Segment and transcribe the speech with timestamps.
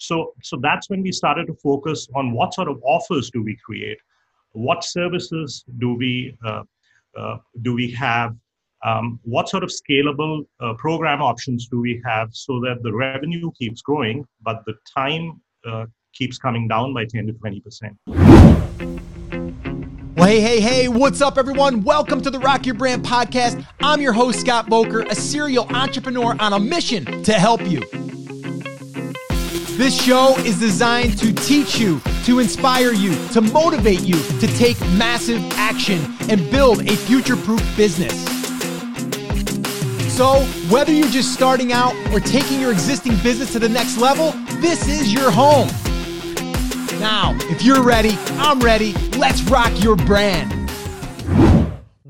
[0.00, 3.56] So, so that's when we started to focus on what sort of offers do we
[3.62, 3.98] create,
[4.52, 6.62] what services do we uh,
[7.18, 8.34] uh, do we have,
[8.82, 13.50] um, what sort of scalable uh, program options do we have, so that the revenue
[13.58, 17.94] keeps growing, but the time uh, keeps coming down by 10 to 20 percent.
[20.16, 21.82] Well, hey, hey, hey, what's up, everyone?
[21.82, 23.66] Welcome to the Rock Your Brand podcast.
[23.80, 27.82] I'm your host, Scott Voelker, a serial entrepreneur on a mission to help you.
[29.80, 34.78] This show is designed to teach you, to inspire you, to motivate you to take
[34.90, 38.12] massive action and build a future proof business.
[40.14, 44.32] So, whether you're just starting out or taking your existing business to the next level,
[44.60, 45.68] this is your home.
[47.00, 48.92] Now, if you're ready, I'm ready.
[49.16, 50.59] Let's rock your brand.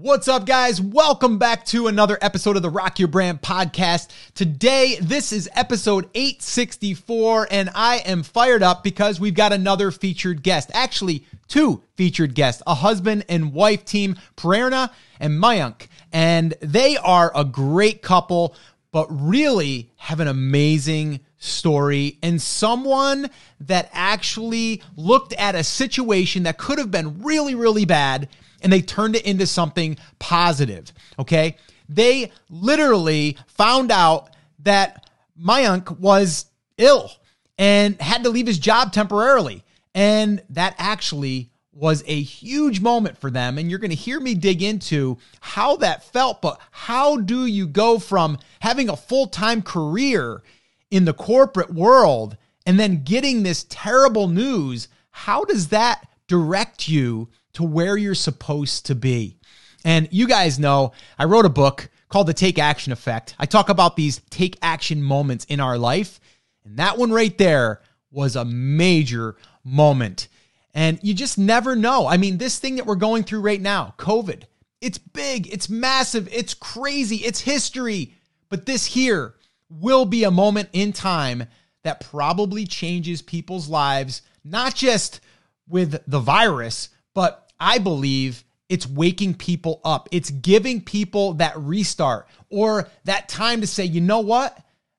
[0.03, 0.81] What's up, guys?
[0.81, 4.09] Welcome back to another episode of the Rock Your Brand podcast.
[4.33, 10.43] Today, this is episode 864, and I am fired up because we've got another featured
[10.43, 10.71] guest.
[10.73, 15.89] Actually, two featured guests a husband and wife team, Prerna and Mayank.
[16.15, 18.57] And they are a great couple,
[18.93, 23.29] but really have an amazing story and someone
[23.61, 28.31] that actually looked at a situation that could have been really, really bad
[28.63, 30.93] and they turned it into something positive.
[31.19, 31.57] Okay.
[31.89, 34.31] They literally found out
[34.61, 35.07] that
[35.41, 36.47] Mayank was
[36.79, 37.11] ill
[37.59, 39.65] and had to leave his job temporarily.
[39.95, 43.59] And that actually was a huge moment for them.
[43.59, 46.43] And you're going to hear me dig into how that felt.
[46.43, 50.43] But how do you go from having a full time career
[50.91, 54.89] in the corporate world and then getting this terrible news?
[55.11, 59.37] How does that direct you to where you're supposed to be.
[59.85, 63.35] And you guys know I wrote a book called The Take Action Effect.
[63.39, 66.21] I talk about these take action moments in our life.
[66.65, 70.29] And that one right there was a major moment.
[70.75, 72.07] And you just never know.
[72.07, 74.45] I mean, this thing that we're going through right now, COVID,
[74.81, 78.15] it's big, it's massive, it's crazy, it's history.
[78.49, 79.35] But this here
[79.69, 81.45] will be a moment in time
[81.83, 85.21] that probably changes people's lives, not just
[85.69, 90.09] with the virus, but I believe it's waking people up.
[90.13, 94.57] It's giving people that restart or that time to say, you know what?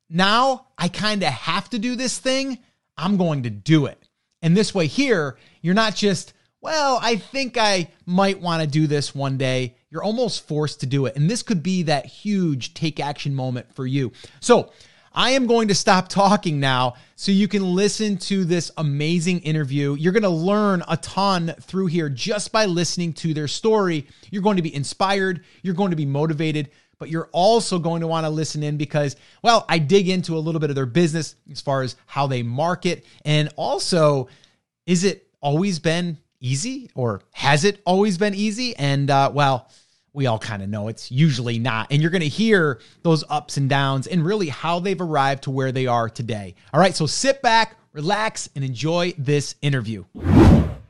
[0.10, 2.60] Now I kind of have to do this thing.
[2.98, 4.10] I'm going to do it.
[4.42, 8.88] And this way, here, you're not just, well, I think I might want to do
[8.88, 9.76] this one day.
[9.90, 11.16] You're almost forced to do it.
[11.16, 14.12] And this could be that huge take action moment for you.
[14.40, 14.72] So,
[15.14, 19.96] I am going to stop talking now so you can listen to this amazing interview.
[19.96, 24.08] You're going to learn a ton through here just by listening to their story.
[24.30, 28.08] You're going to be inspired, you're going to be motivated, but you're also going to
[28.08, 31.36] want to listen in because, well, I dig into a little bit of their business
[31.52, 33.06] as far as how they market.
[33.26, 34.30] And also,
[34.86, 38.78] is it always been easy or has it always been easy?
[38.78, 39.70] And, uh, well,
[40.14, 41.88] we all kind of know it's usually not.
[41.90, 45.52] And you're going to hear those ups and downs and really how they've arrived to
[45.52, 46.56] where they are today.
[46.74, 50.04] All right, so sit back, relax, and enjoy this interview.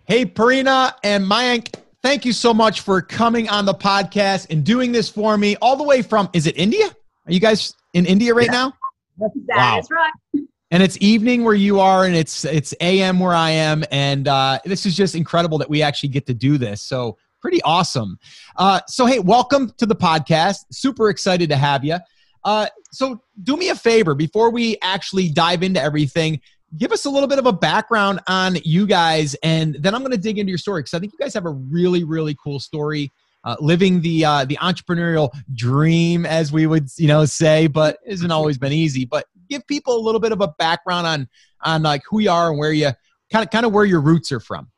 [0.05, 4.91] Hey, Prerna and Mayank, thank you so much for coming on the podcast and doing
[4.91, 6.87] this for me all the way from, is it India?
[7.27, 8.51] Are you guys in India right yeah.
[8.51, 8.73] now?
[9.19, 9.79] That wow.
[9.79, 10.45] is right.
[10.71, 14.57] And it's evening where you are, and it's it's AM where I am, and uh,
[14.63, 16.81] this is just incredible that we actually get to do this.
[16.81, 18.17] So pretty awesome.
[18.55, 20.59] Uh, so, hey, welcome to the podcast.
[20.71, 21.97] Super excited to have you.
[22.43, 26.39] Uh, so, do me a favor before we actually dive into everything.
[26.77, 30.11] Give us a little bit of a background on you guys, and then I'm going
[30.11, 32.59] to dig into your story because I think you guys have a really, really cool
[32.59, 33.11] story.
[33.43, 38.31] Uh, living the uh, the entrepreneurial dream, as we would you know say, but isn't
[38.31, 39.03] always been easy.
[39.03, 41.27] But give people a little bit of a background on
[41.63, 42.91] on like who you are and where you
[43.31, 44.69] kind of kind of where your roots are from.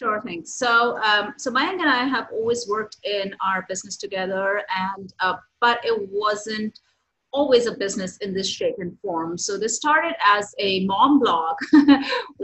[0.00, 0.46] Sure thing.
[0.46, 5.34] So, um, so Mayank and I have always worked in our business together, and uh,
[5.60, 6.80] but it wasn't
[7.32, 9.36] always a business in this shape and form.
[9.36, 11.54] So this started as a mom blog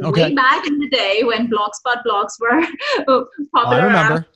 [0.04, 0.10] okay.
[0.10, 2.60] way back in the day when Blogspot blogs were
[3.54, 3.80] popular.
[3.80, 4.26] I remember.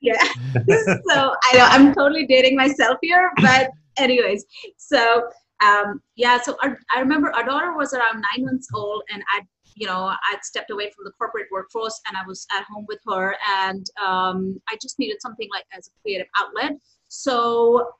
[0.00, 0.16] Yeah.
[0.56, 4.46] so I know I'm totally dating myself here, but anyways,
[4.78, 5.28] so
[5.62, 6.40] um, yeah.
[6.40, 9.42] So our, I remember our daughter was around nine months old, and I
[9.76, 12.98] you know i'd stepped away from the corporate workforce and i was at home with
[13.06, 16.72] her and um, i just needed something like as a creative outlet.
[17.08, 17.90] So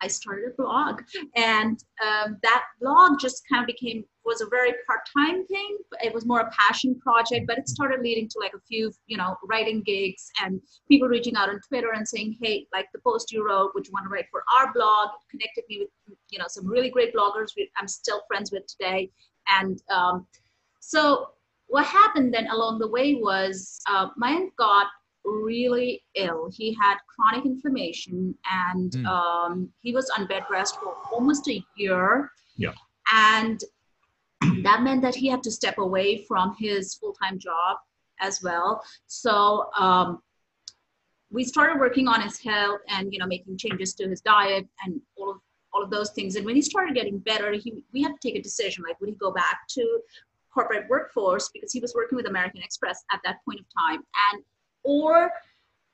[0.00, 1.02] i started a blog
[1.34, 5.78] and um, that blog just kind of became was a very part-time thing.
[6.02, 9.16] It was more a passion project but it started leading to like a few you
[9.16, 13.32] know writing gigs and people reaching out on twitter and saying hey like the post
[13.32, 15.08] you wrote would you want to write for our blog?
[15.08, 19.10] It connected me with you know some really great bloggers i'm still friends with today.
[19.50, 20.26] And um,
[20.88, 21.28] so
[21.66, 24.86] what happened then along the way was uh, Mayank got
[25.22, 26.50] really ill.
[26.50, 29.06] He had chronic inflammation and mm.
[29.06, 32.30] um, he was on bed rest for almost a year.
[32.56, 32.72] Yeah.
[33.12, 33.62] And
[34.62, 37.76] that meant that he had to step away from his full time job
[38.20, 38.82] as well.
[39.08, 40.22] So um,
[41.30, 45.02] we started working on his health and you know making changes to his diet and
[45.18, 45.36] all of
[45.72, 46.36] all of those things.
[46.36, 49.10] And when he started getting better, he we had to take a decision like would
[49.10, 50.00] he go back to
[50.58, 54.00] corporate workforce because he was working with American Express at that point of time.
[54.32, 54.42] And
[54.82, 55.30] or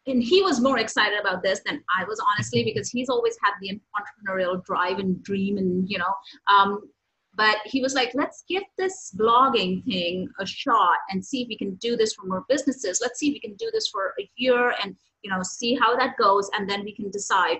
[0.06, 3.52] and he was more excited about this than I was honestly because he's always had
[3.60, 6.12] the entrepreneurial drive and dream and you know
[6.54, 6.90] um,
[7.34, 11.58] but he was like let's give this blogging thing a shot and see if we
[11.58, 13.00] can do this for more businesses.
[13.02, 15.96] Let's see if we can do this for a year and you know see how
[15.96, 17.58] that goes and then we can decide.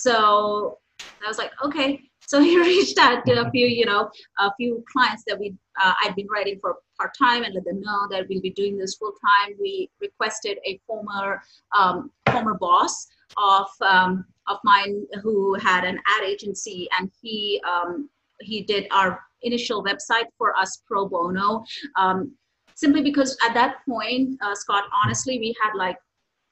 [0.00, 0.78] So
[1.24, 2.00] i was like okay
[2.32, 5.94] so he reached out to a few you know a few clients that we uh,
[6.02, 9.56] i'd been writing for part-time and let them know that we'll be doing this full-time.
[9.60, 11.42] We requested a former
[11.76, 18.08] um, former boss of um, of mine who had an ad agency and he um,
[18.40, 21.64] he did our initial website for us pro bono
[21.96, 22.32] um,
[22.74, 25.96] simply because at that point uh, scott honestly we had like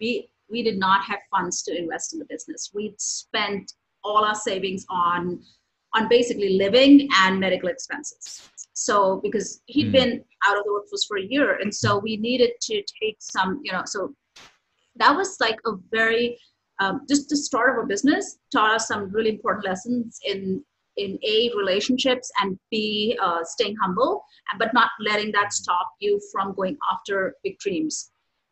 [0.01, 2.71] we we did not have funds to invest in the business.
[2.75, 5.41] We'd spent all our savings on
[5.95, 9.93] on basically living and medical expenses so because he had mm.
[9.93, 13.61] been out of the workforce for a year and so we needed to take some
[13.63, 14.15] you know so
[14.97, 16.39] that was like a very
[16.81, 20.65] um, just the start of a business taught us some really important lessons in
[20.97, 24.25] in a relationships and b uh, staying humble
[24.59, 28.11] but not letting that stop you from going after big dreams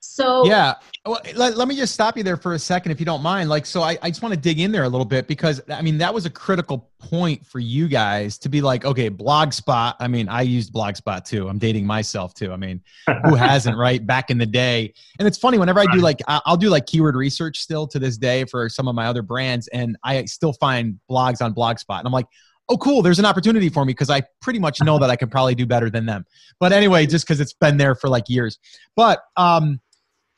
[0.09, 0.75] so yeah.
[1.05, 3.49] Well, let, let me just stop you there for a second if you don't mind.
[3.49, 5.83] Like so I, I just want to dig in there a little bit because i
[5.83, 10.09] mean that was a critical point for you guys to be like okay blogspot i
[10.09, 11.49] mean i used blogspot too.
[11.49, 12.53] I'm dating myself too.
[12.53, 12.83] I mean
[13.25, 14.05] who hasn't right?
[14.05, 14.93] Back in the day.
[15.19, 18.17] And it's funny whenever i do like i'll do like keyword research still to this
[18.17, 21.99] day for some of my other brands and i still find blogs on blogspot.
[21.99, 22.27] And i'm like
[22.71, 25.29] oh cool there's an opportunity for me because i pretty much know that i can
[25.29, 26.25] probably do better than them.
[26.59, 28.59] But anyway just because it's been there for like years.
[28.97, 29.81] But um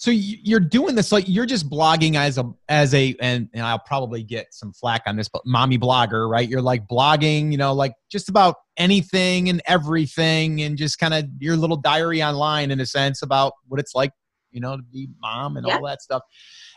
[0.01, 3.79] so you're doing this like you're just blogging as a as a and, and i'll
[3.79, 6.49] probably get some flack on this but mommy blogger right?
[6.49, 11.27] You're like blogging you know like just about anything and everything and just kind of
[11.39, 14.11] your little diary online in a sense about what it's like
[14.51, 15.77] you know to be mom and yeah.
[15.77, 16.23] all that stuff.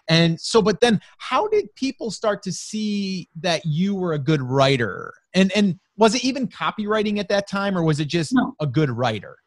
[0.09, 4.41] And so but then how did people start to see that you were a good
[4.41, 5.13] writer?
[5.33, 8.53] And and was it even copywriting at that time or was it just no.
[8.59, 9.37] a good writer?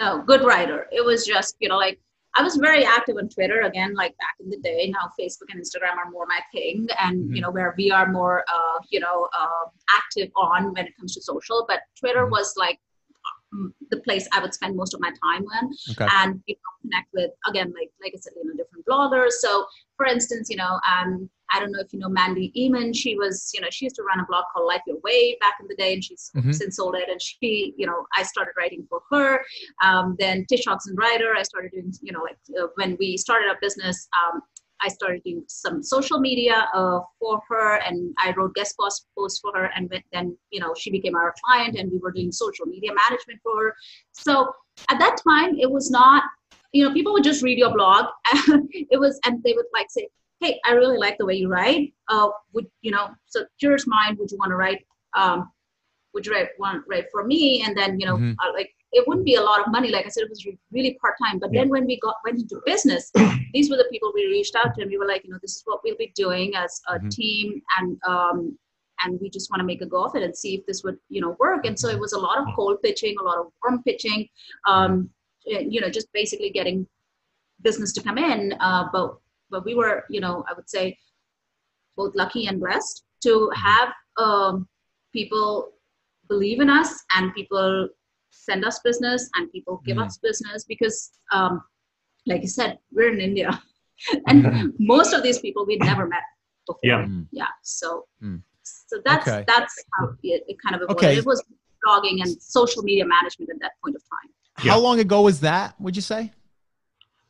[0.00, 0.88] No good writer.
[0.90, 2.00] It was just you know like
[2.34, 4.92] I was very active on Twitter again, like back in the day.
[4.92, 7.34] Now Facebook and Instagram are more my thing, and mm-hmm.
[7.34, 11.14] you know where we are more, uh, you know, uh, active on when it comes
[11.14, 11.64] to social.
[11.68, 12.32] But Twitter mm-hmm.
[12.32, 12.78] was like
[13.90, 16.08] the place I would spend most of my time in, okay.
[16.16, 19.32] and you know, connect with again, like like I said, you know, different bloggers.
[19.40, 19.66] So,
[19.96, 22.96] for instance, you know, um, I don't know if you know Mandi Ehman.
[22.96, 25.54] She was, you know, she used to run a blog called Life Your Way back
[25.60, 26.52] in the day, and she's mm-hmm.
[26.52, 27.08] since sold it.
[27.10, 29.44] And she, you know, I started writing for her.
[29.84, 33.58] Um, then Tsh Oxenreider, I started doing, you know, like uh, when we started our
[33.60, 34.40] business, um,
[34.82, 39.40] I started doing some social media uh, for her, and I wrote guest post posts
[39.40, 39.70] for her.
[39.76, 43.40] And then, you know, she became our client, and we were doing social media management
[43.42, 43.74] for her.
[44.12, 44.52] So
[44.90, 46.24] at that time, it was not
[46.72, 48.06] you know, people would just read your blog.
[48.72, 50.08] it was, and they would like say,
[50.40, 51.94] hey, I really like the way you write.
[52.08, 53.10] Uh, would you know?
[53.26, 54.84] So curious mind, would you want to write?
[55.14, 55.50] Um,
[56.14, 57.62] would you write want write for me?
[57.64, 58.32] And then you know, mm-hmm.
[58.38, 59.90] uh, like it wouldn't be a lot of money.
[59.90, 61.38] Like I said, it was really part time.
[61.38, 61.60] But yeah.
[61.60, 63.10] then when we got went into business,
[63.54, 65.56] these were the people we reached out to, and we were like, you know, this
[65.56, 67.08] is what we'll be doing as a mm-hmm.
[67.08, 68.58] team, and um,
[69.04, 70.98] and we just want to make a go of it and see if this would
[71.08, 71.66] you know work.
[71.66, 74.28] And so it was a lot of cold pitching, a lot of warm pitching.
[74.66, 75.10] Um,
[75.44, 76.86] you know, just basically getting
[77.62, 78.54] business to come in.
[78.60, 79.16] Uh, but
[79.50, 80.96] but we were, you know, I would say
[81.96, 84.68] both lucky and blessed to have um,
[85.12, 85.72] people
[86.28, 87.88] believe in us and people
[88.32, 90.06] send us business and people give mm-hmm.
[90.06, 91.62] us business because, um,
[92.26, 93.62] like I said, we're in India,
[94.26, 96.22] and most of these people we'd never met
[96.66, 96.80] before.
[96.82, 97.46] Yeah, yeah.
[97.62, 98.42] So, mm.
[98.62, 99.44] so that's okay.
[99.46, 101.04] that's how it, it, kind of evolved.
[101.04, 101.16] Okay.
[101.18, 101.42] It was
[101.86, 104.30] blogging and social media management at that point of time.
[104.70, 105.74] How long ago was that?
[105.80, 106.32] Would you say?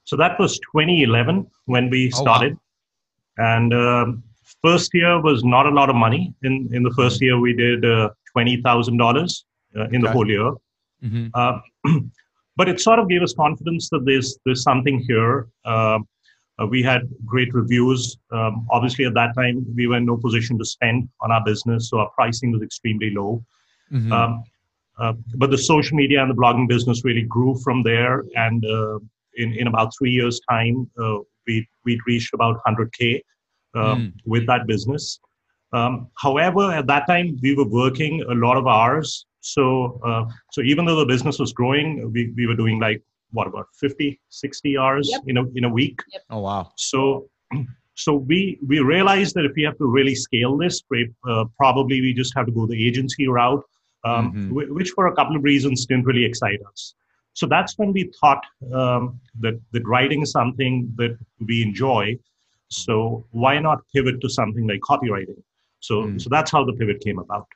[0.04, 2.52] So that was 2011 when we started.
[2.52, 3.56] Oh, wow.
[3.56, 4.22] And um,
[4.62, 6.34] first year was not a lot of money.
[6.42, 9.44] In, in the first year, we did uh, $20,000
[9.76, 9.98] uh, in okay.
[10.00, 10.52] the whole year.
[11.04, 11.28] Mm-hmm.
[11.34, 11.58] Uh,
[12.56, 15.48] but it sort of gave us confidence that there's, there's something here.
[15.64, 16.06] Um,
[16.60, 18.18] uh, we had great reviews.
[18.30, 21.88] Um, obviously, at that time, we were in no position to spend on our business,
[21.88, 23.44] so our pricing was extremely low.
[23.90, 24.12] Mm-hmm.
[24.12, 24.44] Um,
[24.98, 28.24] uh, but the social media and the blogging business really grew from there.
[28.36, 28.98] And uh,
[29.36, 33.20] in, in about three years' time, uh, we, we'd reached about 100K
[33.74, 34.12] mm.
[34.26, 35.18] with that business.
[35.72, 39.26] Um, however, at that time, we were working a lot of hours.
[39.42, 43.46] So, uh, so even though the business was growing, we, we were doing like, what,
[43.46, 45.22] about 50, 60 hours yep.
[45.26, 46.00] in, a, in a week.
[46.12, 46.22] Yep.
[46.30, 46.72] Oh, wow.
[46.76, 47.28] So,
[47.94, 50.82] so we, we realized that if we have to really scale this,
[51.28, 53.64] uh, probably we just have to go the agency route
[54.04, 54.74] um, mm-hmm.
[54.74, 56.94] which for a couple of reasons didn't really excite us.
[57.34, 58.44] So that's when we thought
[58.74, 62.18] um, that, that writing is something that we enjoy.
[62.68, 65.42] So why not pivot to something like copywriting?
[65.80, 66.20] So, mm.
[66.20, 67.46] so that's how the pivot came about.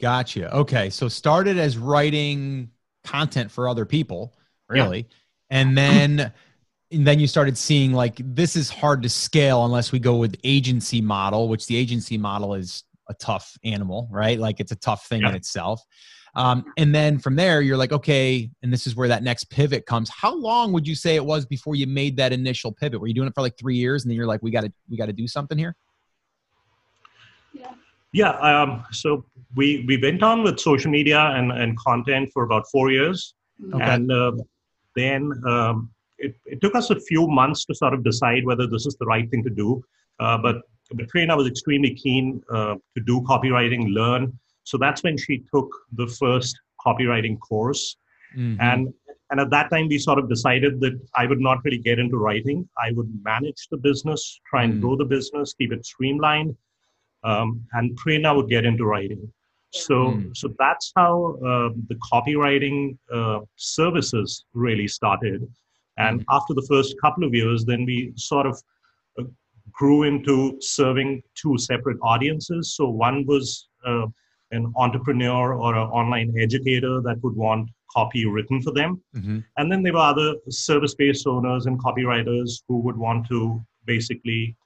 [0.00, 0.54] Gotcha.
[0.54, 0.90] Okay.
[0.90, 2.70] So started as writing
[3.04, 4.36] content for other people,
[4.68, 4.98] really.
[4.98, 5.16] Yeah.
[5.50, 6.32] And then
[6.92, 10.36] and then you started seeing like this is hard to scale unless we go with
[10.44, 14.38] agency model, which the agency model is a tough animal, right?
[14.38, 15.30] Like it's a tough thing yeah.
[15.30, 15.82] in itself.
[16.34, 19.86] Um, and then from there, you're like, okay, and this is where that next pivot
[19.86, 20.10] comes.
[20.10, 23.00] How long would you say it was before you made that initial pivot?
[23.00, 24.72] Were you doing it for like three years, and then you're like, we got to,
[24.90, 25.74] we got to do something here?
[27.54, 27.72] Yeah.
[28.16, 28.34] Yeah.
[28.50, 32.90] Um, so we we went on with social media and and content for about four
[32.90, 33.34] years,
[33.74, 33.84] okay.
[33.84, 34.32] and uh,
[34.94, 38.86] then um, it, it took us a few months to sort of decide whether this
[38.86, 39.84] is the right thing to do.
[40.18, 40.62] Uh, but
[41.12, 44.32] Prerna was extremely keen uh, to do copywriting, learn.
[44.64, 47.98] So that's when she took the first copywriting course.
[48.34, 48.62] Mm-hmm.
[48.62, 48.94] And
[49.30, 52.16] and at that time, we sort of decided that I would not really get into
[52.16, 52.66] writing.
[52.78, 56.56] I would manage the business, try and mm grow the business, keep it streamlined,
[57.24, 59.32] um, and Prerna would get into writing.
[59.72, 65.46] So, mm so that's how uh, the copywriting uh, services really started.
[65.98, 68.62] And mm after the first couple of years, then we sort of
[69.18, 69.24] uh,
[69.72, 72.74] grew into serving two separate audiences.
[72.76, 74.06] So one was uh,
[74.52, 79.02] an entrepreneur or an online educator that would want copy written for them.
[79.16, 79.38] Mm-hmm.
[79.56, 84.56] And then there were other service based owners and copywriters who would want to basically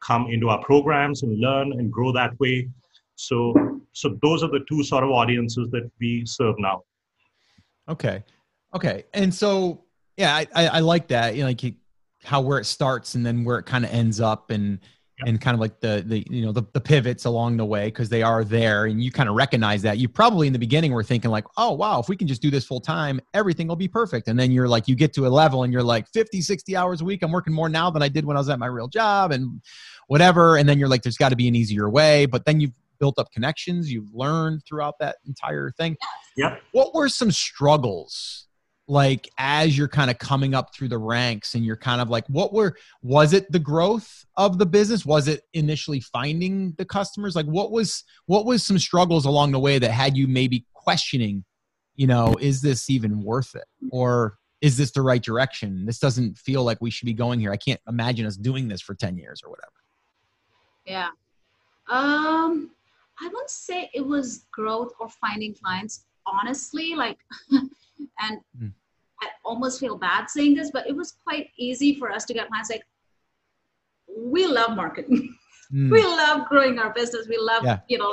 [0.00, 2.68] come into our programs and learn and grow that way.
[3.14, 3.54] So,
[3.92, 6.82] so those are the two sort of audiences that we serve now.
[7.88, 8.22] Okay.
[8.74, 9.04] Okay.
[9.14, 9.84] And so,
[10.16, 11.34] yeah, I, I, I like that.
[11.34, 11.74] You know, like
[12.24, 14.80] how where it starts and then where it kind of ends up and
[15.18, 15.28] yep.
[15.28, 18.08] and kind of like the the you know the, the pivots along the way because
[18.08, 19.98] they are there and you kind of recognize that.
[19.98, 22.50] You probably in the beginning were thinking like oh wow if we can just do
[22.50, 24.28] this full time everything will be perfect.
[24.28, 27.00] And then you're like you get to a level and you're like 50 60 hours
[27.00, 28.88] a week i'm working more now than i did when i was at my real
[28.88, 29.60] job and
[30.08, 32.72] whatever and then you're like there's got to be an easier way but then you've
[32.98, 35.96] built up connections you've learned throughout that entire thing.
[36.36, 38.45] Yeah what were some struggles
[38.88, 42.26] like as you're kind of coming up through the ranks and you're kind of like
[42.28, 45.04] what were was it the growth of the business?
[45.04, 47.34] Was it initially finding the customers?
[47.34, 51.44] Like what was what was some struggles along the way that had you maybe questioning
[51.96, 53.64] you know is this even worth it?
[53.90, 55.84] Or is this the right direction?
[55.84, 57.52] This doesn't feel like we should be going here.
[57.52, 59.72] I can't imagine us doing this for 10 years or whatever.
[60.84, 61.08] Yeah.
[61.88, 62.70] Um
[63.18, 66.04] i wouldn't say it was growth or finding clients.
[66.24, 67.18] Honestly like
[68.20, 68.72] And mm.
[69.22, 72.48] I almost feel bad saying this, but it was quite easy for us to get
[72.48, 72.84] clients like,
[74.16, 75.34] we love marketing.
[75.72, 75.90] Mm.
[75.92, 77.26] we love growing our business.
[77.28, 77.80] We love, yeah.
[77.88, 78.12] you know,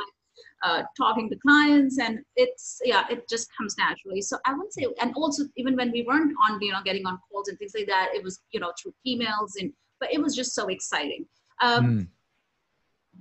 [0.64, 4.88] uh, talking to clients and it's yeah it just comes naturally so i wouldn't say
[5.02, 7.86] and also even when we weren't on you know getting on calls and things like
[7.86, 11.26] that it was you know through emails and but it was just so exciting
[11.62, 12.08] um, mm.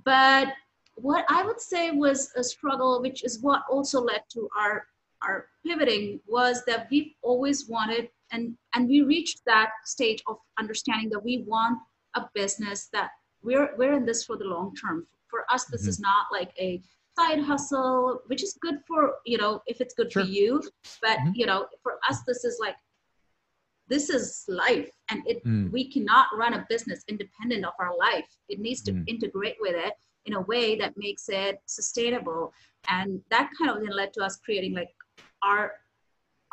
[0.04, 0.52] but
[0.95, 4.87] what i would say was a struggle which is what also led to our
[5.26, 11.08] our pivoting was that we've always wanted and and we reached that stage of understanding
[11.10, 11.78] that we want
[12.14, 13.10] a business that
[13.42, 15.90] we're we're in this for the long term for us this mm-hmm.
[15.90, 16.80] is not like a
[17.18, 20.24] side hustle which is good for you know if it's good sure.
[20.24, 20.62] for you
[21.00, 21.32] but mm-hmm.
[21.34, 22.76] you know for us this is like
[23.88, 25.70] this is life and it mm.
[25.70, 29.04] we cannot run a business independent of our life it needs to mm.
[29.06, 29.92] integrate with it
[30.24, 32.52] in a way that makes it sustainable
[32.88, 34.88] and that kind of then led to us creating like
[35.42, 35.72] our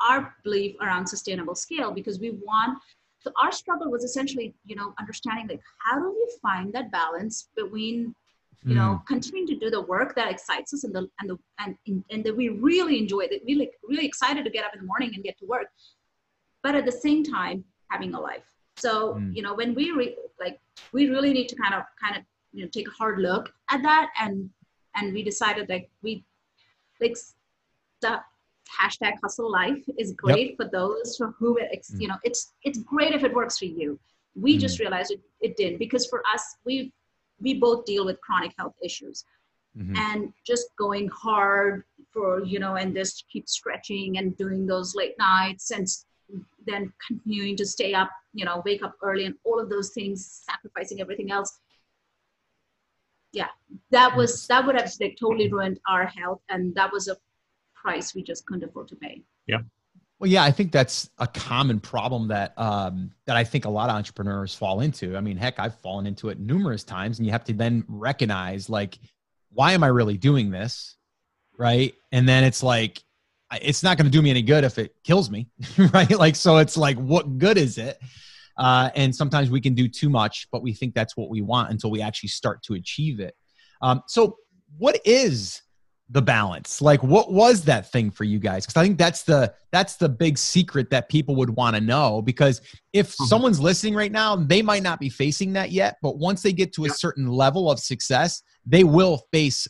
[0.01, 2.77] our belief around sustainable scale because we want
[3.22, 7.50] so our struggle was essentially you know understanding like how do we find that balance
[7.55, 8.13] between
[8.65, 9.05] you know mm.
[9.05, 12.36] continuing to do the work that excites us and the and the and, and that
[12.36, 15.24] we really enjoy that we like really excited to get up in the morning and
[15.24, 15.67] get to work
[16.62, 18.43] but at the same time having a life
[18.75, 19.34] so mm.
[19.36, 20.60] you know when we re- like
[20.91, 23.81] we really need to kind of kind of you know take a hard look at
[23.81, 24.50] that and
[24.96, 26.24] and we decided like we
[27.00, 27.15] like
[28.01, 28.19] the
[28.79, 30.57] hashtag hustle life is great yep.
[30.57, 33.99] for those for whom it you know it's it's great if it works for you
[34.35, 34.59] we mm.
[34.59, 36.91] just realized it, it didn't because for us we
[37.41, 39.23] we both deal with chronic health issues
[39.77, 39.95] mm-hmm.
[39.95, 45.15] and just going hard for you know and just keep stretching and doing those late
[45.17, 45.88] nights and
[46.65, 50.43] then continuing to stay up you know wake up early and all of those things
[50.47, 51.59] sacrificing everything else
[53.31, 53.47] yeah
[53.91, 57.15] that was that would have like totally ruined our health and that was a
[57.81, 59.59] price we just couldn't afford to pay yeah
[60.19, 63.89] well, yeah, I think that's a common problem that um, that I think a lot
[63.89, 65.15] of entrepreneurs fall into.
[65.15, 68.69] I mean, heck, I've fallen into it numerous times, and you have to then recognize
[68.69, 69.00] like,
[69.51, 70.98] why am I really doing this,
[71.57, 71.93] right?
[72.12, 73.01] And then it's like,
[73.62, 75.48] it's not going to do me any good if it kills me,
[75.93, 76.12] right?
[76.12, 77.98] Like, so it's like, what good is it?
[78.57, 81.71] Uh, and sometimes we can do too much, but we think that's what we want
[81.71, 83.36] until we actually start to achieve it.
[83.81, 84.38] Um, so,
[84.77, 85.62] what is
[86.10, 86.82] the balance.
[86.82, 88.66] Like what was that thing for you guys?
[88.66, 92.22] Because i think that's the that's the big secret that people would want to know
[92.22, 92.62] because
[92.94, 93.25] if mm-hmm.
[93.25, 96.74] someone's listening right now they might not be facing that yet but once they get
[96.74, 99.68] to a certain level of success they will face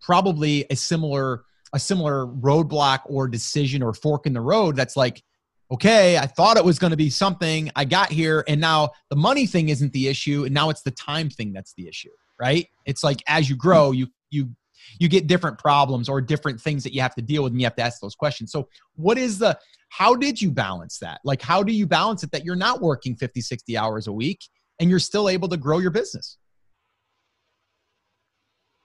[0.00, 5.22] probably a similar a similar roadblock or decision or fork in the road that's like
[5.70, 9.16] okay i thought it was going to be something i got here and now the
[9.16, 12.66] money thing isn't the issue and now it's the time thing that's the issue right?
[12.84, 14.50] It's like as you grow you you
[14.98, 17.66] you get different problems or different things that you have to deal with and you
[17.66, 18.52] have to ask those questions.
[18.52, 21.20] So what is the how did you balance that?
[21.24, 24.40] Like how do you balance it that you're not working 50 60 hours a week
[24.80, 26.38] and you're still able to grow your business?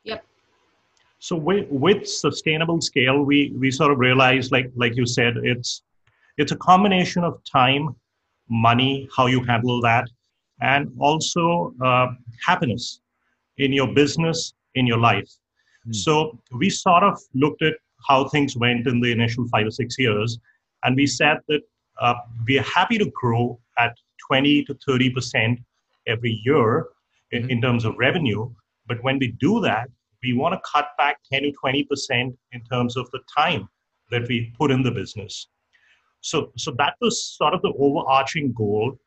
[0.03, 0.24] Yep.
[1.20, 5.84] So with, with sustainable scale we we sort of realized like like you said it's
[6.38, 7.96] it's a combination of time
[8.50, 10.05] money how you handle that
[10.62, 12.08] and also uh,
[12.46, 13.01] happiness
[13.58, 15.29] in your business in your life
[15.85, 15.93] Hmm.
[15.93, 17.73] So we sort of looked at
[18.07, 20.39] how things went in the initial five or six years,
[20.83, 21.61] and we said that
[22.00, 22.15] uh,
[22.47, 23.95] we are happy to grow at
[24.27, 25.59] 20 to 30 percent
[26.07, 26.88] every year
[27.31, 27.51] in, mm-hmm.
[27.51, 28.50] in terms of revenue.
[28.88, 29.89] But when we do that,
[30.23, 33.67] we want to cut back 10 to 20 percent in terms of the time
[34.09, 35.47] that we put in the business.
[36.21, 38.98] So, so that was sort of the overarching goal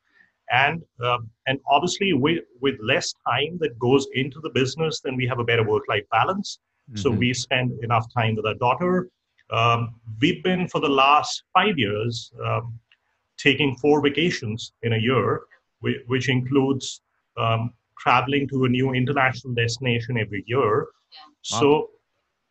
[0.50, 5.26] and uh, and obviously with with less time that goes into the business then we
[5.26, 6.58] have a better work life balance
[6.90, 6.98] mm-hmm.
[6.98, 9.08] so we spend enough time with our daughter.
[9.50, 12.78] Um, we've been for the last five years um,
[13.36, 15.42] taking four vacations in a year
[15.80, 17.02] which, which includes
[17.36, 20.86] um, traveling to a new international destination every year.
[21.12, 21.18] Yeah.
[21.42, 21.90] so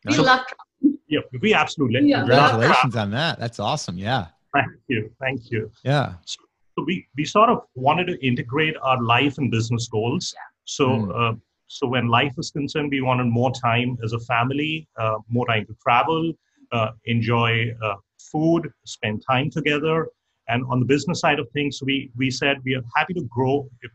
[0.04, 0.98] we so, love traveling.
[1.08, 2.20] yeah we absolutely yeah.
[2.20, 3.38] congratulations on that.
[3.38, 3.98] That's awesome.
[3.98, 4.26] Yeah.
[4.54, 5.10] Thank you.
[5.20, 5.70] Thank you.
[5.82, 6.14] Yeah.
[6.24, 6.43] So,
[6.76, 10.34] so we, we sort of wanted to integrate our life and business goals.
[10.34, 10.40] Yeah.
[10.64, 11.32] So, mm.
[11.32, 11.36] uh,
[11.68, 15.66] so when life is concerned, we wanted more time as a family, uh, more time
[15.66, 16.32] to travel,
[16.72, 20.08] uh, enjoy uh, food, spend time together.
[20.48, 23.68] And on the business side of things, we, we said we are happy to grow.
[23.82, 23.90] If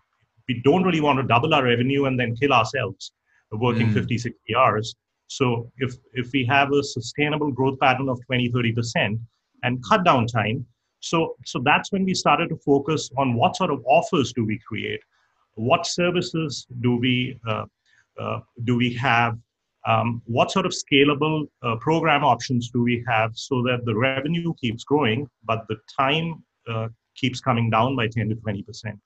[0.48, 3.12] we don't really want to double our revenue and then kill ourselves
[3.52, 3.94] working mm.
[3.94, 4.96] 50, 60 hours.
[5.28, 9.20] So if, if we have a sustainable growth pattern of 20, 30%
[9.64, 10.66] and cut down time,
[11.00, 14.60] so, so that's when we started to focus on what sort of offers do we
[14.68, 15.02] create,
[15.56, 17.66] what services do we uh,
[18.20, 19.38] uh, do we have,
[19.88, 24.54] um, what sort of scalable uh, program options do we have, so that the revenue
[24.60, 29.00] keeps growing, but the time uh, keeps coming down by ten to twenty percent.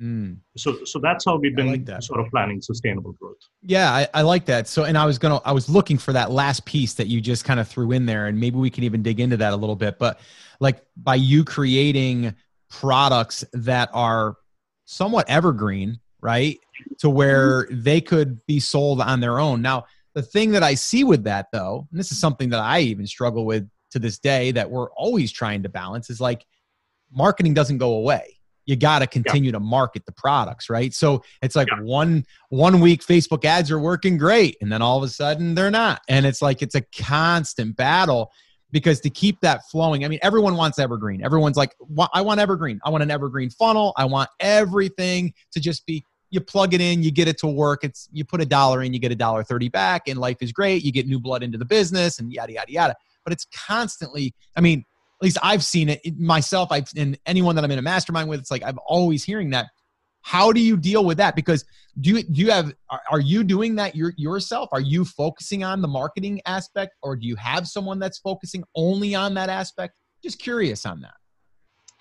[0.00, 0.38] Mm.
[0.56, 3.36] So, so that's how we've been like sort of planning sustainable growth.
[3.62, 4.66] Yeah, I, I, like that.
[4.66, 7.44] So, and I was gonna, I was looking for that last piece that you just
[7.44, 9.76] kind of threw in there, and maybe we can even dig into that a little
[9.76, 9.98] bit.
[9.98, 10.18] But
[10.58, 12.34] like by you creating
[12.68, 14.36] products that are
[14.86, 16.58] somewhat evergreen, right,
[16.98, 17.82] to where mm-hmm.
[17.82, 19.62] they could be sold on their own.
[19.62, 22.80] Now, the thing that I see with that, though, and this is something that I
[22.80, 26.44] even struggle with to this day, that we're always trying to balance, is like
[27.12, 29.52] marketing doesn't go away you got to continue yeah.
[29.52, 30.94] to market the products right?
[30.94, 31.80] So it's like yeah.
[31.82, 35.70] one one week facebook ads are working great and then all of a sudden they're
[35.70, 36.02] not.
[36.08, 38.30] And it's like it's a constant battle
[38.70, 41.24] because to keep that flowing i mean everyone wants evergreen.
[41.24, 41.74] Everyone's like
[42.12, 42.80] i want evergreen.
[42.84, 43.92] I want an evergreen funnel.
[43.96, 47.84] I want everything to just be you plug it in you get it to work.
[47.84, 50.52] It's you put a dollar in you get a dollar 30 back and life is
[50.52, 50.82] great.
[50.82, 52.94] You get new blood into the business and yada yada yada.
[53.24, 54.84] But it's constantly i mean
[55.22, 56.70] least I've seen it myself.
[56.70, 59.66] I've and anyone that I'm in a mastermind with, it's like I'm always hearing that.
[60.22, 61.34] How do you deal with that?
[61.34, 61.64] Because
[62.00, 64.68] do you do you have are, are you doing that your, yourself?
[64.72, 69.14] Are you focusing on the marketing aspect, or do you have someone that's focusing only
[69.14, 69.94] on that aspect?
[70.22, 71.14] Just curious on that.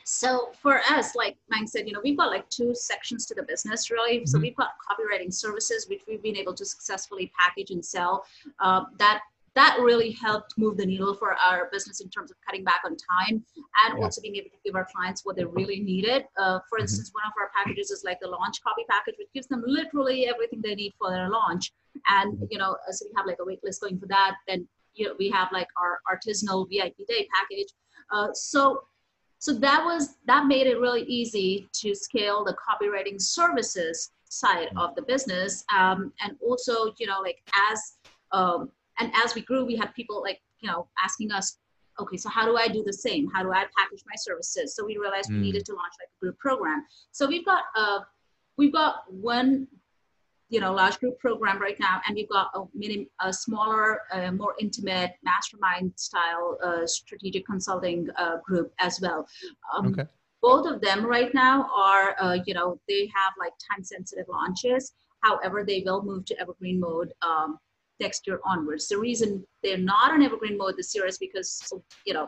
[0.04, 3.44] So for us, like Mayank said, you know, we've got like two sections to the
[3.44, 4.26] business, really.
[4.26, 4.44] So mm-hmm.
[4.44, 8.26] we've got copywriting services, which we've been able to successfully package and sell.
[8.60, 9.22] Uh, that
[9.56, 12.96] that really helped move the needle for our business in terms of cutting back on
[12.96, 13.44] time
[13.86, 14.04] and yeah.
[14.04, 16.26] also being able to give our clients what they really needed.
[16.38, 16.84] Uh, for mm-hmm.
[16.84, 20.28] instance, one of our packages is like the launch copy package, which gives them literally
[20.28, 21.74] everything they need for their launch.
[22.08, 22.46] And mm-hmm.
[22.50, 24.36] you know, so we have like a wait list going for that.
[24.48, 27.68] Then you know, we have like our artisanal VIP day package.
[28.12, 28.84] Uh, so
[29.40, 34.78] so that was that made it really easy to scale the copywriting services side mm-hmm.
[34.78, 37.40] of the business um, and also you know like
[37.72, 37.98] as
[38.32, 41.58] um, and as we grew we had people like you know asking us
[42.00, 43.28] okay so how do i do the same?
[43.34, 44.76] How do i package my services?
[44.76, 45.36] So we realized mm.
[45.36, 46.86] we needed to launch like a group program.
[47.12, 48.00] So we've got a,
[48.58, 49.68] we've got one
[50.50, 54.32] you know large group program right now and we've got a mini a smaller uh,
[54.32, 59.26] more intimate mastermind style uh, strategic consulting uh, group as well.
[59.74, 60.06] Um, okay.
[60.42, 64.94] both of them right now are uh, you know they have like time sensitive launches.
[65.22, 67.58] However they will move to evergreen mode um,
[68.06, 71.50] next year onwards the reason they're not on evergreen mode this year is because
[72.06, 72.28] you know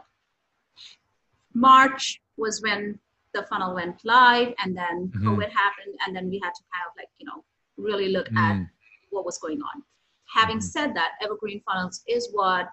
[1.54, 2.98] march was when
[3.34, 5.28] the funnel went live and then mm-hmm.
[5.28, 7.44] covid happened and then we had to kind of like you know
[7.78, 8.38] really look mm.
[8.38, 8.66] at
[9.10, 9.84] what was going on.
[10.34, 10.66] Having mm-hmm.
[10.66, 12.68] said that, evergreen funnels is what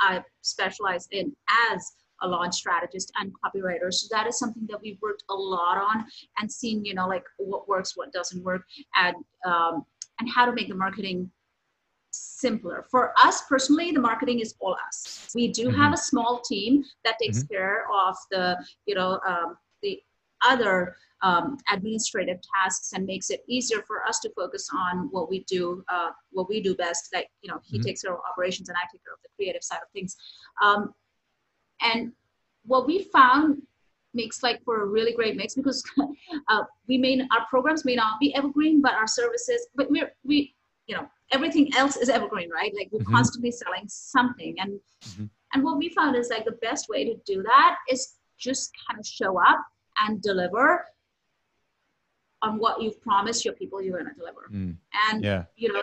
[0.00, 1.34] I specialize in
[1.72, 1.92] as
[2.22, 3.92] a launch strategist and copywriter.
[3.92, 6.04] So that is something that we've worked a lot on
[6.38, 8.62] and seen, you know, like what works, what doesn't work,
[8.94, 9.84] and um,
[10.18, 11.30] and how to make the marketing
[12.16, 12.86] simpler.
[12.90, 15.30] For us personally, the marketing is all us.
[15.34, 15.80] We do mm-hmm.
[15.80, 17.54] have a small team that takes mm-hmm.
[17.54, 20.00] care of the, you know, um, the
[20.44, 25.40] other um, administrative tasks and makes it easier for us to focus on what we
[25.44, 27.86] do uh, what we do best like you know he mm-hmm.
[27.86, 30.16] takes care of operations and i take care of the creative side of things
[30.62, 30.92] um,
[31.80, 32.12] and
[32.64, 33.62] what we found
[34.12, 35.82] makes like for a really great mix because
[36.48, 40.54] uh, we may our programs may not be evergreen but our services but we're we
[40.86, 43.14] you know everything else is evergreen right like we're mm-hmm.
[43.14, 45.24] constantly selling something and mm-hmm.
[45.52, 48.98] and what we found is like the best way to do that is just kind
[49.00, 49.64] of show up
[49.98, 50.84] and deliver
[52.42, 54.48] on what you've promised your people you're going to deliver.
[54.52, 54.76] Mm.
[55.10, 55.44] And yeah.
[55.56, 55.82] you know,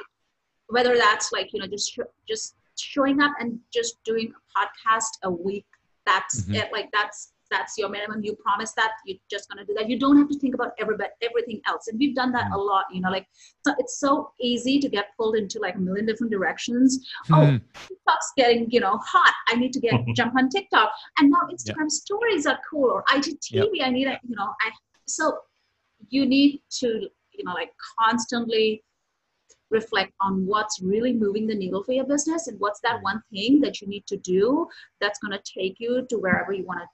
[0.67, 5.31] whether that's like you know just just showing up and just doing a podcast a
[5.31, 5.65] week,
[6.05, 6.55] that's mm-hmm.
[6.55, 6.71] it.
[6.71, 8.23] Like that's that's your minimum.
[8.23, 9.89] You promise that you're just going to do that.
[9.89, 11.87] You don't have to think about every everything else.
[11.87, 12.55] And we've done that mm.
[12.55, 12.85] a lot.
[12.91, 13.27] You know, like
[13.65, 17.05] so it's so easy to get pulled into like a million different directions.
[17.29, 17.35] Mm.
[17.35, 19.33] Oh, TikTok's getting you know hot.
[19.49, 20.91] I need to get jump on TikTok.
[21.19, 21.91] And now Instagram yep.
[21.91, 23.51] stories are cool or IGTV.
[23.51, 23.67] Yep.
[23.83, 24.71] I need a you know I
[25.07, 25.37] so
[26.09, 28.83] you need to you know like constantly
[29.69, 33.59] reflect on what's really moving the needle for your business and what's that one thing
[33.59, 34.67] that you need to do
[35.01, 36.85] that's going to take you to wherever you want to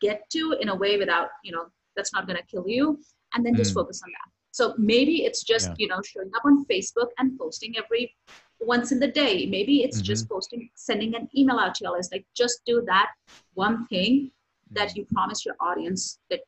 [0.00, 2.98] get to in a way without you know that's not going to kill you
[3.34, 3.74] and then just mm.
[3.74, 5.74] focus on that so maybe it's just yeah.
[5.78, 8.14] you know showing up on facebook and posting every
[8.60, 10.04] once in the day maybe it's mm-hmm.
[10.04, 13.10] just posting sending an email out to your list like just do that
[13.54, 14.30] one thing
[14.70, 14.96] that mm.
[14.96, 16.40] you promise your audience that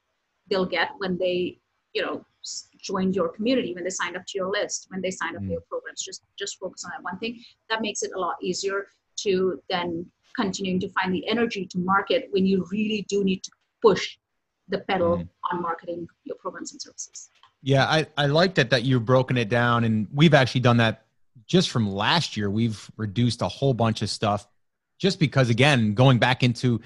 [0.51, 1.59] they'll get when they
[1.95, 2.25] you know
[2.81, 5.47] joined your community when they signed up to your list when they signed up mm.
[5.47, 8.37] for your programs just just focus on that one thing that makes it a lot
[8.43, 8.87] easier
[9.23, 13.51] to then continuing to find the energy to market when you really do need to
[13.83, 14.17] push
[14.69, 15.29] the pedal mm.
[15.51, 17.29] on marketing your programs and services
[17.63, 21.07] yeah i i like that that you've broken it down and we've actually done that
[21.47, 24.47] just from last year we've reduced a whole bunch of stuff
[24.99, 26.81] just because again going back into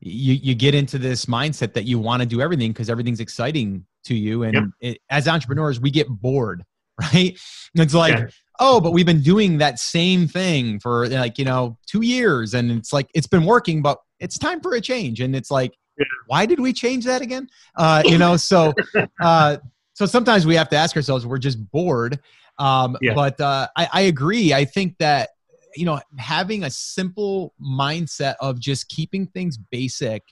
[0.00, 3.84] you you get into this mindset that you want to do everything because everything's exciting
[4.04, 4.64] to you and yep.
[4.80, 6.64] it, as entrepreneurs we get bored
[7.00, 7.38] right
[7.74, 8.26] it's like yeah.
[8.58, 12.70] Oh but we've been doing that same thing for like you know two years and
[12.70, 16.04] it's like it's been working but it's time for a change and it's like yeah.
[16.26, 18.72] why did we change that again uh you know so
[19.22, 19.56] uh
[19.94, 22.18] so sometimes we have to ask ourselves we're just bored
[22.58, 23.14] um yeah.
[23.14, 25.30] but uh I, I agree i think that
[25.76, 30.22] you know having a simple mindset of just keeping things basic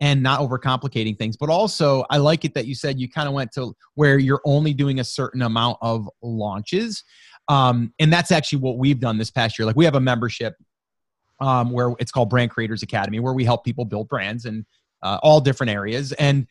[0.00, 1.36] and not overcomplicating things.
[1.36, 4.42] But also, I like it that you said you kind of went to where you're
[4.44, 7.04] only doing a certain amount of launches.
[7.48, 9.66] Um, and that's actually what we've done this past year.
[9.66, 10.54] Like we have a membership
[11.40, 14.66] um, where it's called Brand Creators Academy, where we help people build brands in
[15.02, 16.12] uh, all different areas.
[16.12, 16.46] And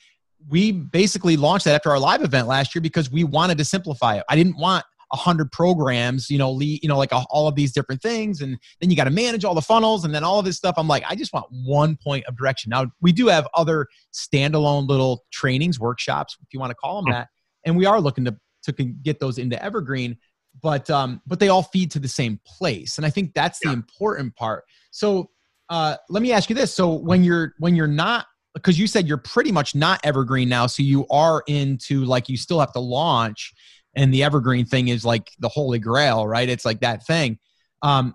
[0.48, 4.18] we basically launched that after our live event last year because we wanted to simplify
[4.18, 4.24] it.
[4.30, 7.56] I didn't want a hundred programs, you know, lead, you know, like a, all of
[7.56, 10.40] these different things, and then you got to manage all the funnels, and then all
[10.40, 10.76] of this stuff.
[10.78, 12.70] I'm like, I just want one point of direction.
[12.70, 17.12] Now we do have other standalone little trainings, workshops, if you want to call them
[17.12, 17.30] that,
[17.66, 20.18] and we are looking to to get those into Evergreen,
[20.62, 23.72] but um, but they all feed to the same place, and I think that's the
[23.72, 24.64] important part.
[24.92, 25.30] So
[25.70, 29.08] uh, let me ask you this: so when you're when you're not because you said
[29.08, 32.80] you're pretty much not evergreen now so you are into like you still have to
[32.80, 33.54] launch
[33.96, 36.50] and the evergreen thing is like the holy grail right?
[36.50, 37.38] It's like that thing.
[37.82, 38.14] Um,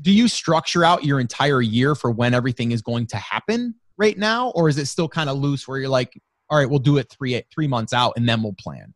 [0.00, 4.18] do you structure out your entire year for when everything is going to happen right
[4.18, 4.50] now?
[4.50, 7.10] Or is it still kind of loose where you're like all right we'll do it
[7.10, 8.94] three three months out and then we'll plan?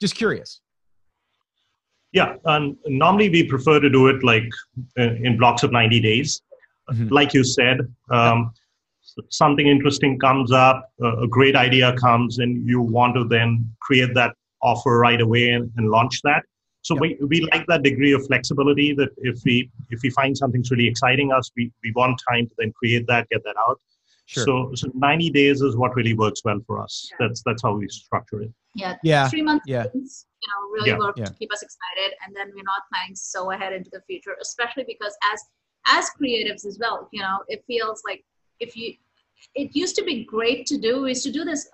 [0.00, 0.60] Just curious
[2.14, 4.48] yeah and normally we prefer to do it like
[4.96, 6.42] in blocks of 90 days
[6.90, 7.08] mm-hmm.
[7.08, 8.52] like you said, um,
[9.30, 14.34] something interesting comes up, a great idea comes, and you want to then create that
[14.62, 16.42] offer right away and, and launch that.
[16.82, 17.00] So yep.
[17.00, 20.86] we, we like that degree of flexibility that if we if we find something's really
[20.86, 23.80] exciting us, we, we want time to then create that, get that out.
[24.26, 24.44] Sure.
[24.44, 27.08] So, so 90 days is what really works well for us.
[27.12, 27.28] Yeah.
[27.28, 28.52] That's that's how we structure it.
[28.74, 28.96] Yeah.
[29.02, 29.28] Yeah.
[29.28, 29.84] Three months, yeah.
[29.94, 30.98] you know, really yeah.
[30.98, 31.24] work yeah.
[31.24, 34.84] to keep us excited, and then we're not planning so ahead into the future, especially
[34.86, 35.42] because as
[35.86, 38.24] as creatives as well, you know, it feels like
[38.58, 38.94] if you,
[39.54, 41.02] it used to be great to do.
[41.02, 41.68] We used to do this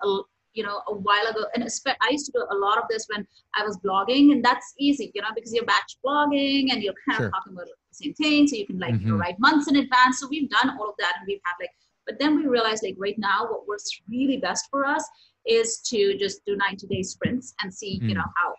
[0.53, 3.25] you know a while ago and i used to do a lot of this when
[3.55, 7.17] i was blogging and that's easy you know because you're batch blogging and you're kind
[7.17, 7.25] sure.
[7.27, 9.07] of talking about the same thing so you can like mm-hmm.
[9.07, 11.53] you know, write months in advance so we've done all of that and we've had
[11.59, 11.71] like
[12.05, 15.07] but then we realized like right now what works really best for us
[15.45, 18.09] is to just do 90 day sprints and see mm.
[18.09, 18.53] you know how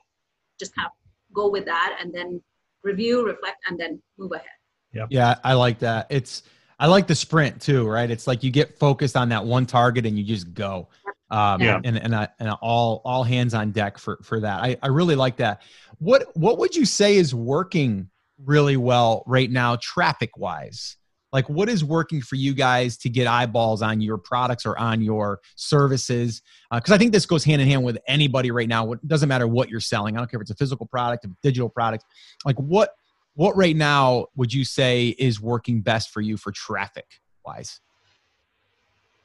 [0.58, 0.92] just kind of
[1.34, 2.42] go with that and then
[2.82, 4.46] review reflect and then move ahead
[4.92, 6.42] yeah yeah i like that it's
[6.78, 10.04] i like the sprint too right it's like you get focused on that one target
[10.06, 10.88] and you just go
[11.32, 11.80] um, yeah.
[11.82, 14.62] and and, I, and all all hands on deck for for that.
[14.62, 15.62] I, I really like that.
[15.98, 18.10] What what would you say is working
[18.44, 20.98] really well right now, traffic wise?
[21.32, 25.00] Like, what is working for you guys to get eyeballs on your products or on
[25.00, 26.42] your services?
[26.70, 28.92] Because uh, I think this goes hand in hand with anybody right now.
[28.92, 30.16] It doesn't matter what you're selling.
[30.16, 32.04] I don't care if it's a physical product, a digital product.
[32.44, 32.94] Like, what
[33.34, 37.06] what right now would you say is working best for you for traffic
[37.46, 37.80] wise?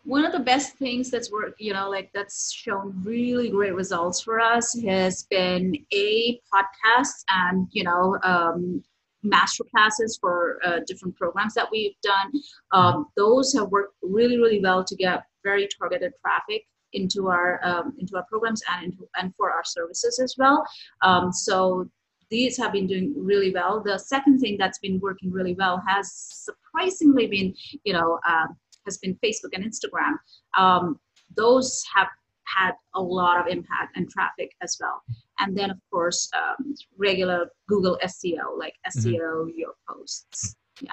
[0.08, 4.22] one of the best things that's work you know like that's shown really great results
[4.22, 8.82] for us has been a podcast and you know um,
[9.30, 12.32] master classes for uh, different programs that we've done.
[12.72, 17.94] Um, those have worked really really well to get very targeted traffic into our um,
[18.00, 20.66] into our programs and into and for our services as well.
[21.02, 21.90] Um, so
[22.30, 23.82] these have been doing really well.
[23.84, 26.12] The second thing that's been working really well has
[26.46, 28.48] surprisingly been you know uh,
[28.86, 30.14] has been Facebook and Instagram.
[30.58, 31.00] Um,
[31.36, 32.08] those have
[32.56, 35.02] had a lot of impact and traffic as well.
[35.40, 39.58] And then, of course, um, regular Google SEO, like SEO mm-hmm.
[39.58, 40.56] your posts.
[40.82, 40.92] Yeah.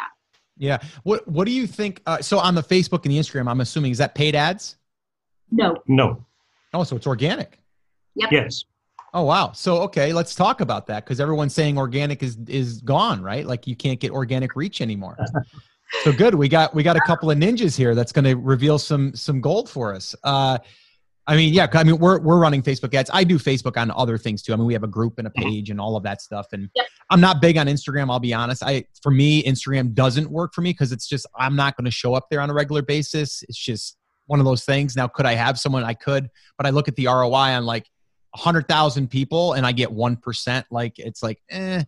[0.57, 0.79] Yeah.
[1.03, 2.01] What What do you think?
[2.07, 4.77] Uh, so on the Facebook and the Instagram, I'm assuming is that paid ads?
[5.51, 5.83] No.
[5.87, 6.25] No.
[6.73, 7.59] Oh, so it's organic.
[8.17, 8.33] Yep.
[8.33, 8.65] Yes.
[9.13, 9.53] Oh wow.
[9.53, 13.47] So okay, let's talk about that because everyone's saying organic is is gone, right?
[13.47, 15.17] Like you can't get organic reach anymore.
[16.03, 16.35] So good.
[16.35, 19.41] We got we got a couple of ninjas here that's going to reveal some some
[19.41, 20.15] gold for us.
[20.25, 20.59] Uh,
[21.27, 21.67] I mean, yeah.
[21.73, 23.11] I mean, we're we're running Facebook ads.
[23.13, 24.53] I do Facebook on other things too.
[24.53, 26.49] I mean, we have a group and a page and all of that stuff.
[26.53, 26.87] And yep.
[27.11, 28.11] I'm not big on Instagram.
[28.11, 28.63] I'll be honest.
[28.63, 31.91] I for me, Instagram doesn't work for me because it's just I'm not going to
[31.91, 33.43] show up there on a regular basis.
[33.49, 34.97] It's just one of those things.
[34.97, 35.83] Now, could I have someone?
[35.83, 37.87] I could, but I look at the ROI on like
[38.35, 40.67] hundred thousand people and I get one percent.
[40.71, 41.85] Like it's like, eh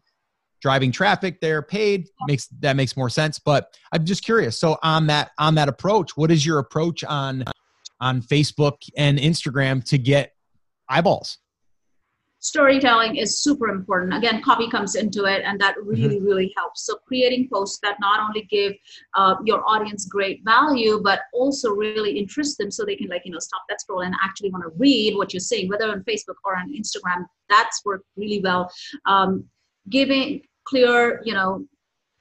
[0.62, 5.06] driving traffic they're paid makes that makes more sense but i'm just curious so on
[5.06, 7.44] that on that approach what is your approach on
[8.00, 10.32] on facebook and instagram to get
[10.88, 11.38] eyeballs
[12.38, 16.26] storytelling is super important again copy comes into it and that really mm-hmm.
[16.26, 18.72] really helps so creating posts that not only give
[19.14, 23.32] uh, your audience great value but also really interest them so they can like you
[23.32, 26.36] know stop that scroll and actually want to read what you're saying whether on facebook
[26.44, 28.70] or on instagram that's worked really well
[29.06, 29.44] um,
[29.88, 31.64] giving clear, you know,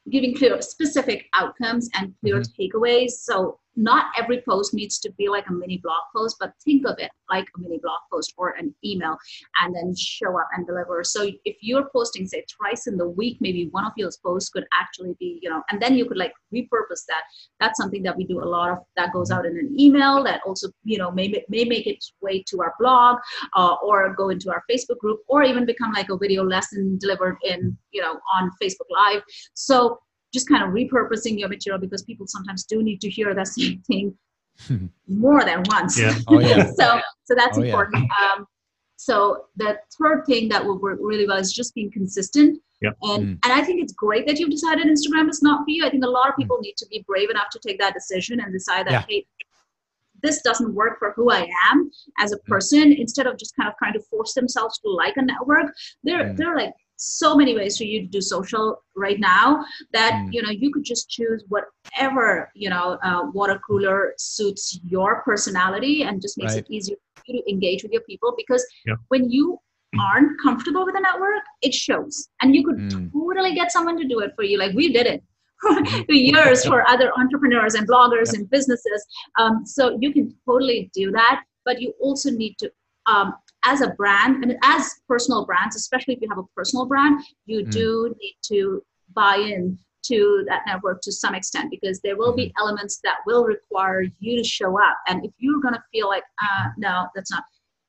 [0.10, 2.62] giving clear specific outcomes and clear mm-hmm.
[2.62, 3.12] takeaways.
[3.12, 6.96] So not every post needs to be like a mini blog post, but think of
[7.00, 9.18] it like a mini blog post or an email
[9.62, 11.04] and then show up and deliver.
[11.04, 14.66] So if you're posting, say, twice in the week, maybe one of your posts could
[14.80, 17.24] actually be, you know, and then you could like repurpose that.
[17.60, 20.42] That's something that we do a lot of that goes out in an email that
[20.46, 23.18] also, you know, may, may make its way to our blog
[23.56, 27.38] uh, or go into our Facebook group or even become like a video lesson delivered
[27.44, 29.22] in, you know, on Facebook Live.
[29.54, 30.00] So
[30.36, 33.82] just kind of repurposing your material because people sometimes do need to hear that same
[33.88, 34.16] thing
[35.08, 36.00] more than once.
[36.00, 36.14] Yeah.
[36.28, 36.72] Oh, yeah.
[36.80, 38.04] so so that's oh, important.
[38.04, 38.34] Yeah.
[38.34, 38.48] Um,
[38.98, 42.62] so the third thing that will work really well is just being consistent.
[42.82, 42.98] Yep.
[43.04, 43.40] And mm.
[43.44, 45.86] and I think it's great that you've decided Instagram is not for you.
[45.86, 46.40] I think a lot of mm.
[46.40, 46.64] people mm.
[46.64, 49.06] need to be brave enough to take that decision and decide that yeah.
[49.08, 49.26] hey,
[50.22, 52.46] this doesn't work for who I am as a mm.
[52.46, 52.92] person.
[52.92, 56.38] Instead of just kind of trying to force themselves to like a network, they're mm.
[56.38, 60.28] they're like so many ways for you to do social right now that mm.
[60.32, 66.04] you know you could just choose whatever you know uh, water cooler suits your personality
[66.04, 66.64] and just makes right.
[66.64, 68.98] it easier for you to engage with your people because yep.
[69.10, 69.58] when you
[70.00, 73.12] aren't comfortable with a network it shows and you could mm.
[73.14, 75.24] totally get someone to do it for you like we did it
[75.64, 76.02] mm-hmm.
[76.04, 78.36] for years for other entrepreneurs and bloggers yep.
[78.36, 79.06] and businesses
[79.40, 82.70] um, so you can totally do that but you also need to
[83.08, 87.22] um, as a brand and as personal brands, especially if you have a personal brand,
[87.46, 87.72] you mm.
[87.72, 92.54] do need to buy in to that network to some extent because there will be
[92.60, 96.24] elements that will require you to show up and if you're going to feel like
[96.44, 97.44] uh, no that's not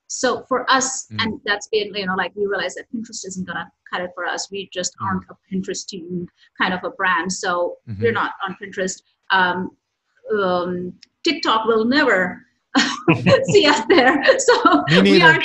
[0.07, 1.23] so for us Mm.
[1.23, 4.11] and that's been you know like we realize that pinterest isn't going to cut it
[4.15, 5.07] for us we just Mm.
[5.07, 5.93] aren't a pinterest
[6.59, 8.01] kind of a brand so Mhm.
[8.01, 9.71] we're not on pinterest um,
[10.41, 12.43] um, tiktok will never
[13.53, 15.43] see us there so we neither.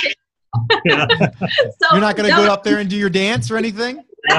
[0.53, 1.07] Aren't Yeah.
[1.79, 4.03] so You're not going to go up there and do your dance or anything?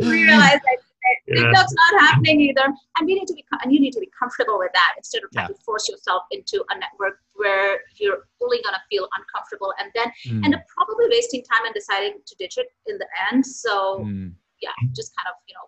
[0.00, 0.78] we realize that
[1.26, 1.36] Yeah.
[1.42, 4.58] TikTok's not happening either, and we need to be and you need to be comfortable
[4.58, 5.54] with that instead of trying Yeah.
[5.56, 10.44] to force yourself into a network where you're only gonna feel uncomfortable and then Mm,
[10.44, 13.44] and probably wasting time and deciding to ditch it in the end.
[13.46, 15.66] So mm, yeah, just kind of you know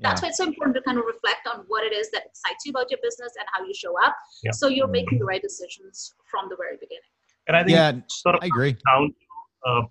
[0.00, 0.08] yeah.
[0.08, 2.64] that's why it's so important to kind of reflect on what it is that excites
[2.64, 4.52] you about your business and how you show up, Yeah.
[4.52, 7.02] so you're making the right decisions from the very beginning.
[7.48, 8.76] And I think Yeah, sort of I agree.
[8.86, 9.82] down to uh,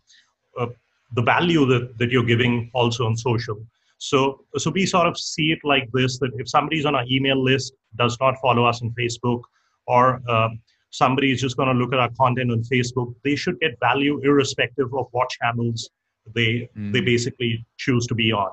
[0.62, 0.68] uh,
[1.16, 3.58] the value that, that you're giving also on social.
[3.98, 7.42] So, so we sort of see it like this: that if somebody's on our email
[7.44, 9.42] list, does not follow us on Facebook,
[9.88, 13.60] or um, somebody is just going to look at our content on Facebook, they should
[13.60, 15.90] get value irrespective of what channels
[16.36, 16.94] they Mm.
[16.94, 18.52] they basically choose to be on.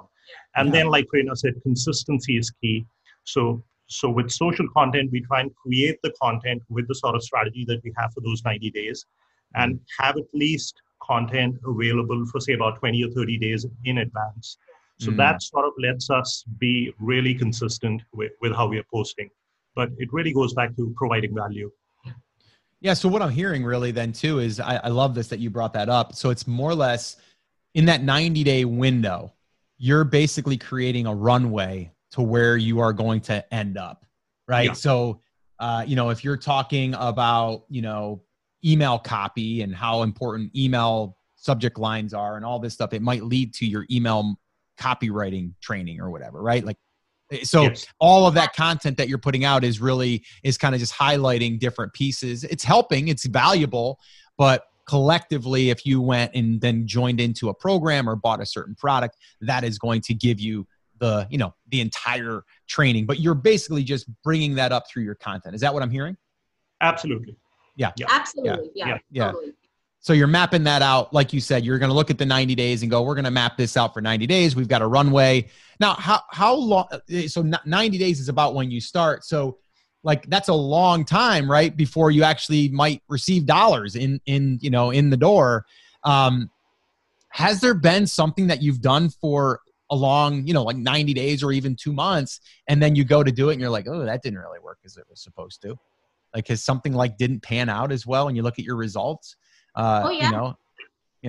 [0.57, 0.73] And Yeah.
[0.73, 2.87] then, like Prerna said, consistency is key.
[3.25, 7.23] So, so with social content, we try and create the content with the sort of
[7.23, 9.05] strategy that we have for those 90 days
[9.55, 14.59] and have at least content available for say about 20 or 30 days in advance
[14.99, 15.17] so Mm.
[15.19, 19.29] that sort of lets us be really consistent with, with how we are posting
[19.75, 21.71] but it really goes back to providing value
[22.81, 22.95] Yeah.
[22.95, 25.73] So what I'm hearing really then too is I, I love this that you brought
[25.75, 26.15] that up.
[26.15, 27.17] So it's more or less
[27.75, 29.33] in that 90 day window,
[29.79, 34.05] you're basically creating a runway to where you are going to end up.
[34.49, 34.67] Right.
[34.67, 34.73] Yeah.
[34.73, 35.21] So,
[35.59, 38.23] uh, you know, if you're talking about, you know,
[38.65, 43.23] email copy and how important email subject lines are and all this stuff, it might
[43.23, 44.37] lead to your email
[44.81, 46.43] copywriting training or whatever.
[46.43, 46.65] Right.
[46.65, 46.77] Like,
[47.33, 47.87] eh, so Yes.
[47.99, 51.59] all of that content that you're putting out is really is kind of just highlighting
[51.59, 53.99] different pieces it's helping it's valuable
[54.39, 58.75] but collectively if you went and then joined into a program or bought a certain
[58.75, 60.67] product that is going to give you
[60.99, 63.07] the you know the entire training.
[63.07, 65.55] But you're basically just bringing that up through your content.
[65.55, 66.17] Is that what i'm hearing?
[66.81, 67.37] Absolutely.
[67.77, 67.91] Yeah.
[68.09, 68.99] Absolutely, yeah, Yeah.
[69.11, 69.33] Yeah.
[69.33, 69.53] totally.
[70.01, 71.13] so you're mapping that out.
[71.13, 73.25] Like you said you're going to look at the 90 days and go we're going
[73.27, 74.57] to map this out for 90 days.
[74.57, 75.49] We've got a runway.
[75.81, 79.25] Now how how long eh, so 90 days is about when you start.
[79.25, 79.59] So
[80.07, 84.71] like that's a long time right before you actually might receive dollars in in you
[84.71, 85.67] know in the door.
[86.05, 86.49] Um
[87.31, 91.43] has there been something that you've done for a long you know like 90 days
[91.43, 94.05] or even 2 months and then you go to do it and you're like oh
[94.05, 95.77] that didn't really work as it was supposed to.
[96.33, 99.35] Like has something like didn't pan out as well and you look at your results?
[99.75, 100.31] Uh Oh, yeah.
[100.31, 100.57] you know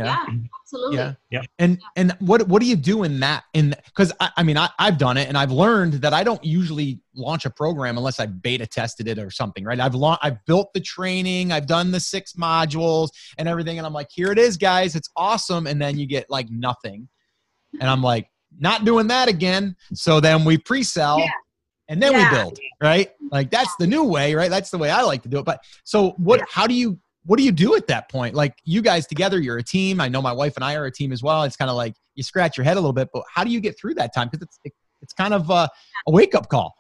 [0.06, 0.46] Yeah, mm-hmm.
[0.62, 0.98] absolutely.
[0.98, 1.14] yeah.
[1.32, 1.42] yeah.
[1.60, 4.70] And and what what do you do in that in because I, I mean I,
[4.78, 8.28] I've done it and I've learned that I don't usually launch a program unless I
[8.28, 9.80] beta tested it or something, right?
[9.80, 13.94] I've la- I've built the training, I've done the six modules and everything, and I'm
[13.94, 15.66] like, here it is, guys, it's awesome.
[15.68, 17.08] And then you get like nothing.
[17.82, 18.30] And I'm like,
[18.60, 19.76] not doing that again.
[19.94, 21.30] So then we pre-sell Yeah.
[21.90, 22.32] and then Yeah.
[22.32, 23.10] we build, right?
[23.32, 24.50] Like that's the new way, right?
[24.50, 25.46] That's the way I like to do it.
[25.46, 26.46] But so what Yeah.
[26.50, 28.34] how do you what do you do at that point?
[28.36, 30.00] Like you guys together, you're a team.
[30.00, 31.44] I know my wife and I are a team as well.
[31.44, 33.60] It's kind of like you scratch your head a little bit, but how do you
[33.60, 34.30] get through that time?
[34.32, 35.68] Because it's it, it's kind of uh,
[36.08, 36.74] a wake up call.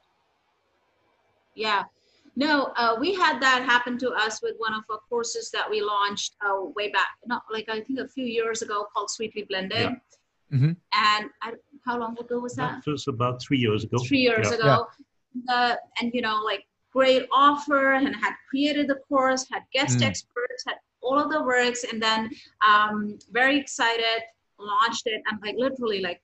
[1.53, 1.83] Yeah.
[2.37, 5.81] No, uh, we had that happen to us with one of our courses that we
[5.81, 9.79] launched uh, way back, not like I think a few years ago, called Sweetly Blended.
[9.79, 9.95] Yeah.
[10.53, 10.77] Mhm.
[10.93, 11.53] And I,
[11.85, 12.81] how long ago was that?
[12.85, 14.55] that was about three years ago Three years Yeah.
[14.55, 14.87] ago.
[15.49, 16.63] Uh, and you know, like
[16.97, 20.07] great offer, and had created the course, had guest Mm.
[20.09, 22.21] experts, had all of the works, and then
[22.71, 22.95] um,
[23.39, 24.19] very excited,
[24.71, 26.21] launched it, and like literally like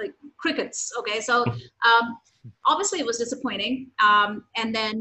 [0.00, 0.78] like crickets.
[1.00, 1.34] Okay, so
[1.88, 2.06] um,
[2.70, 3.74] obviously it was disappointing.
[4.08, 4.94] Um, and then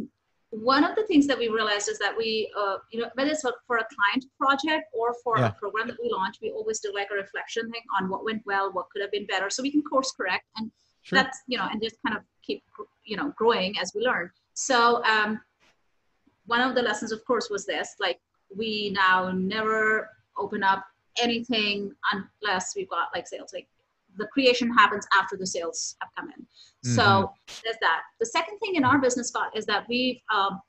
[0.49, 2.29] one of the things that we realized is that we,
[2.61, 5.49] uh, you know, whether it's for, a client project or for Yeah.
[5.49, 8.41] a program that we launch, we always do like a reflection thing on what went
[8.50, 10.65] well, what could have been better, so we can course correct and
[11.08, 11.17] Sure.
[11.19, 12.60] that's you know, and just kind of keep
[13.12, 14.27] you know growing as we learn.
[14.56, 15.39] So um,
[16.47, 18.19] one of the lessons, of course, was this: like
[18.56, 20.83] we now never open up
[21.21, 23.51] anything unless we've got like sales.
[23.53, 23.67] Like
[24.17, 26.45] the creation happens after the sales have come in.
[26.81, 27.33] So Mhm.
[27.63, 28.01] there's that.
[28.19, 30.62] The second thing in our business, Scott, is that we've um,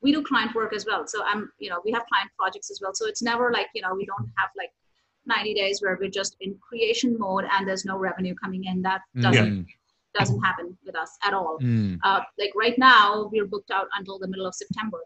[0.00, 1.06] we do client work as well.
[1.06, 2.92] So I'm, you know, we have client projects as well.
[2.94, 4.70] So it's never like, you know, we don't have like
[5.24, 8.82] 90 days where we're just in creation mode and there's no revenue coming in.
[8.82, 9.66] That doesn't Mm,
[10.14, 11.58] doesn't happen with us at all.
[11.60, 11.98] mm.
[12.02, 14.98] Uh, like right now, we're booked out until the middle of September.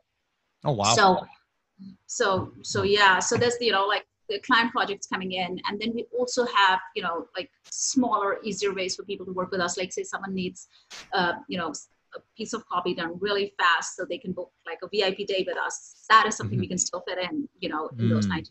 [0.65, 0.95] Oh wow.
[0.95, 1.27] So,
[2.07, 3.19] so, so yeah.
[3.19, 6.81] So there's you know like the client projects coming in and then we also have
[6.95, 10.35] you know like smaller easier ways for people to work with us like say someone
[10.35, 10.69] needs
[11.15, 11.73] uh, you know
[12.15, 15.45] a piece of copy done really fast so they can book like a vip day
[15.47, 16.63] with us that is something mm-hmm.
[16.63, 18.11] we can still fit in you know in mm.
[18.11, 18.51] those 90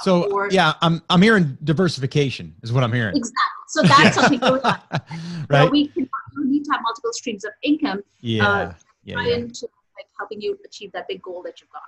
[0.00, 3.16] so or, yeah i'm i'm hearing diversification is what i'm hearing.
[3.16, 3.54] Exactly.
[3.68, 4.80] So that's something going on.
[5.48, 5.66] Right.
[5.66, 8.48] so we can you need to have multiple streams of income yeah.
[8.48, 8.74] uh,
[9.04, 9.34] yeah, yeah.
[9.36, 11.82] into like helping you achieve that big goal that you've got.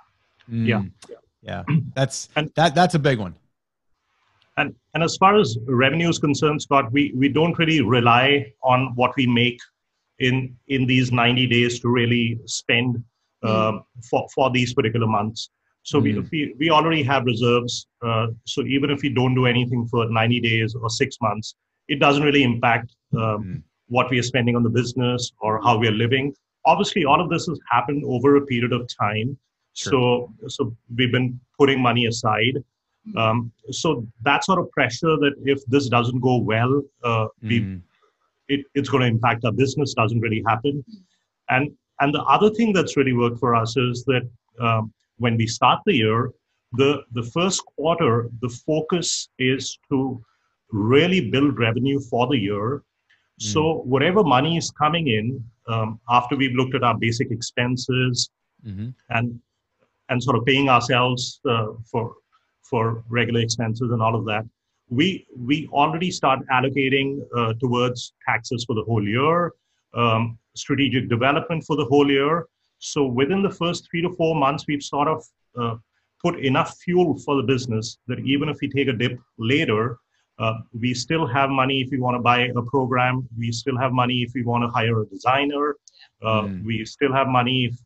[0.51, 0.91] Mm.
[1.09, 1.15] yeah.
[1.41, 1.63] Yeah.
[1.95, 3.35] That's and, that that's a big one.
[4.57, 8.93] And and as far as revenue is concerned scott we we don't really rely on
[8.95, 9.59] what we make
[10.19, 13.03] in in these 90 days to really spend
[13.43, 13.83] uh, mm.
[14.09, 15.49] for for these particular months
[15.91, 16.03] so mm.
[16.03, 20.09] we, we we already have reserves uh, so even if we don't do anything for
[20.09, 21.55] 90 days or six months
[21.87, 23.61] it doesn't really impact um, mm.
[23.87, 26.33] what we are spending on the business or how we are living
[26.65, 29.37] obviously all of this has happened over a period of time
[29.77, 29.91] Sure.
[30.41, 32.63] So, so we've been putting money aside.
[33.11, 33.17] Hmm.
[33.17, 37.81] Um, so that sort of pressure that if this doesn't go well, uh, we, mm.
[38.47, 40.83] it, it's going to impact our business doesn't really happen.
[41.49, 44.27] And and the other thing that's really worked for us is that
[44.59, 46.31] um, when we start the year,
[46.73, 50.23] the the first quarter, the focus is to
[50.71, 52.83] really build revenue for the year.
[53.41, 53.43] Mm.
[53.53, 58.29] So whatever money is coming in um, after we've looked at our basic expenses
[58.65, 58.89] mm-hmm.
[59.09, 59.39] and
[60.09, 62.15] and sort of paying ourselves uh, for
[62.63, 64.45] for regular expenses and all of that,
[64.89, 69.53] we we already start allocating uh, towards taxes for the whole year,
[69.93, 72.47] um, strategic development for the whole year.
[72.79, 75.23] So within the first three to four months, we've sort of
[75.59, 75.75] uh,
[76.21, 79.97] put enough fuel for the business that even if we take a dip later,
[80.39, 83.27] uh, we still have money if we want to buy a program.
[83.37, 85.75] We still have money if we want to hire a designer.
[86.23, 86.63] Uh, mm.
[86.63, 87.77] We still have money if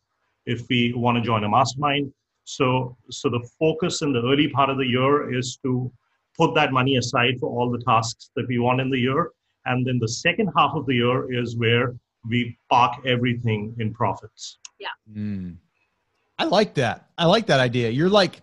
[0.46, 2.12] if we want to join a mastermind.
[2.44, 5.92] So, so the focus in the early part of the year is to
[6.38, 9.32] put that money aside for all the tasks that we want in the year.
[9.66, 11.96] And then the second half of the year is where
[12.28, 14.58] we park everything in profits.
[14.82, 15.14] Yeah.
[15.14, 15.58] Mm.
[16.38, 17.10] I like that.
[17.18, 17.90] I like that idea.
[17.90, 18.42] You're like,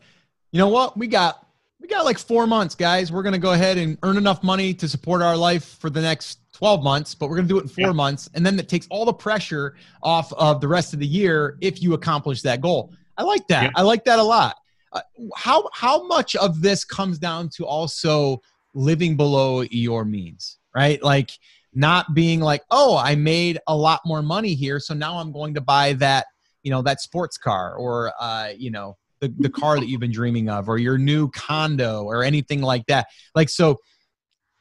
[0.53, 0.97] you know what?
[0.97, 1.45] We got
[1.81, 3.11] we got like four months, guys.
[3.11, 6.39] We're gonna go ahead and earn enough money to support our life for the next
[6.59, 7.93] 12 months, but we're going to do it in four yeah.
[7.93, 8.29] months.
[8.35, 11.81] And then that takes all the pressure off of the rest of the year if
[11.81, 12.93] you accomplish that goal.
[13.17, 13.63] I like that.
[13.65, 13.71] Yeah.
[13.77, 14.57] I like that a lot.
[14.91, 15.01] Uh,
[15.37, 18.43] how, how much of this comes down to also
[18.75, 21.01] living below your means, right?
[21.01, 21.31] Like
[21.75, 24.81] not being like, oh, I made a lot more money here.
[24.81, 26.27] So now I'm going to buy that,
[26.63, 30.13] you know, that sports car or, uh, you know, the, the car that you've been
[30.13, 33.07] dreaming of or your new condo or anything like that.
[33.35, 33.77] Like, so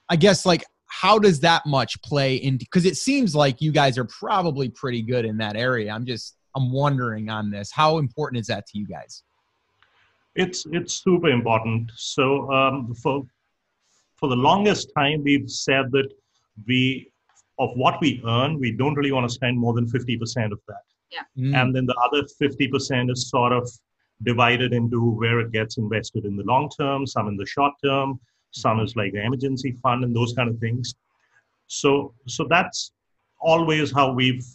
[0.10, 3.98] I guess like how does that much play into because it seems like you guys
[3.98, 8.40] are probably pretty good in that area i'm just i'm wondering on this how important
[8.40, 9.24] is that to you guys
[10.36, 13.24] it's it's super important so um, for
[14.16, 16.10] for the longest time we've said that
[16.66, 17.12] we
[17.60, 20.86] of what we earn we don't really want to spend more than 50% of that
[21.12, 21.22] yeah.
[21.38, 21.56] Mm.
[21.56, 23.70] and then the other 50% is sort of
[24.24, 28.20] divided into where it gets invested in the long term some in the short term
[28.52, 30.96] some is like the emergency fund and those kind of things
[31.68, 32.92] so so that's
[33.40, 34.46] always how we've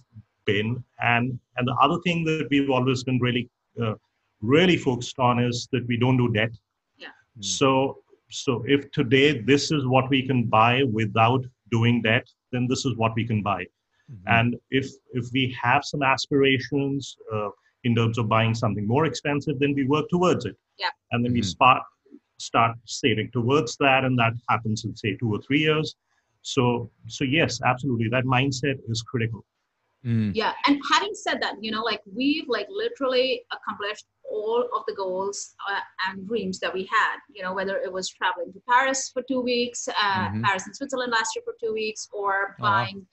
[0.44, 3.48] been and and the other thing that we've always been really
[3.80, 3.94] uh,
[4.40, 6.50] really focused on is that we don't do debt
[6.98, 7.44] yeah mm.
[7.44, 7.98] so
[8.30, 12.96] so if today this is what we can buy without doing that, then this is
[12.96, 13.64] what we can buy.
[14.10, 14.28] Mm-hmm.
[14.38, 17.50] and if if we have some aspirations uh,
[17.84, 20.56] in terms of buying something more expensive then we work towards it.
[20.78, 20.88] Yeah.
[21.12, 21.36] And then mm-hmm.
[21.36, 21.82] we start
[22.38, 25.94] start saving towards that and that happens in say two or three years.
[26.42, 29.44] So so yes absolutely that mindset is critical
[30.04, 30.30] mm.
[30.34, 34.94] yeah and having said that you know like we've like literally accomplished all of the
[34.94, 39.10] goals uh, and dreams that we had you know whether it was traveling to paris
[39.12, 39.92] for two weeks uh,
[40.28, 40.42] mm-hmm.
[40.42, 42.62] paris and switzerland last year for two weeks or uh-huh.
[42.62, 43.06] buying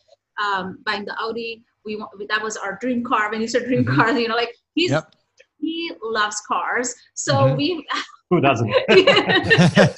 [0.43, 3.83] um, buying the audi we want that was our dream car when you said dream
[3.83, 3.95] mm-hmm.
[3.95, 5.13] car you know like he's yep.
[5.59, 7.57] he loves cars so mm-hmm.
[7.57, 7.85] we
[8.29, 8.67] who doesn't?
[8.89, 9.95] yeah,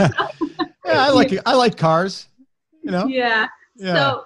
[0.86, 2.28] I like I like cars.
[2.82, 3.08] You know.
[3.08, 3.48] Yeah.
[3.76, 3.94] yeah.
[3.94, 4.26] So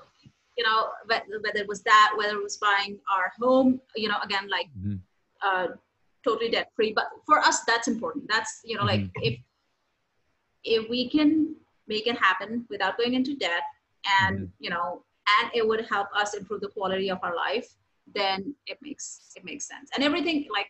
[0.57, 4.47] you know whether it was that, whether it was buying our home, you know, again
[4.49, 4.95] like mm-hmm.
[5.45, 5.67] uh,
[6.23, 6.93] totally debt free.
[6.93, 8.25] But for us, that's important.
[8.29, 9.03] That's you know mm-hmm.
[9.03, 9.39] like if
[10.63, 11.55] if we can
[11.87, 13.63] make it happen without going into debt,
[14.21, 14.45] and mm-hmm.
[14.59, 15.03] you know,
[15.39, 17.67] and it would help us improve the quality of our life,
[18.13, 19.89] then it makes it makes sense.
[19.93, 20.67] And everything like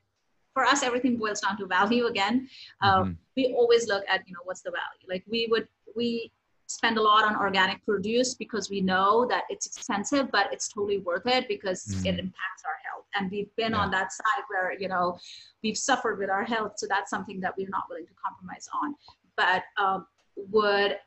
[0.55, 2.47] for us everything boils down to value again
[2.81, 3.11] mm-hmm.
[3.35, 6.31] we always look at you know what's the value like we would we
[6.67, 10.97] spend a lot on organic produce because we know that it's expensive but it's totally
[10.99, 12.07] worth it because mm-hmm.
[12.07, 13.77] it impacts our health and we've been yeah.
[13.77, 15.17] on that side where you know
[15.63, 18.95] we've suffered with our health so that's something that we're not willing to compromise on
[19.37, 20.05] but um,
[20.35, 20.97] would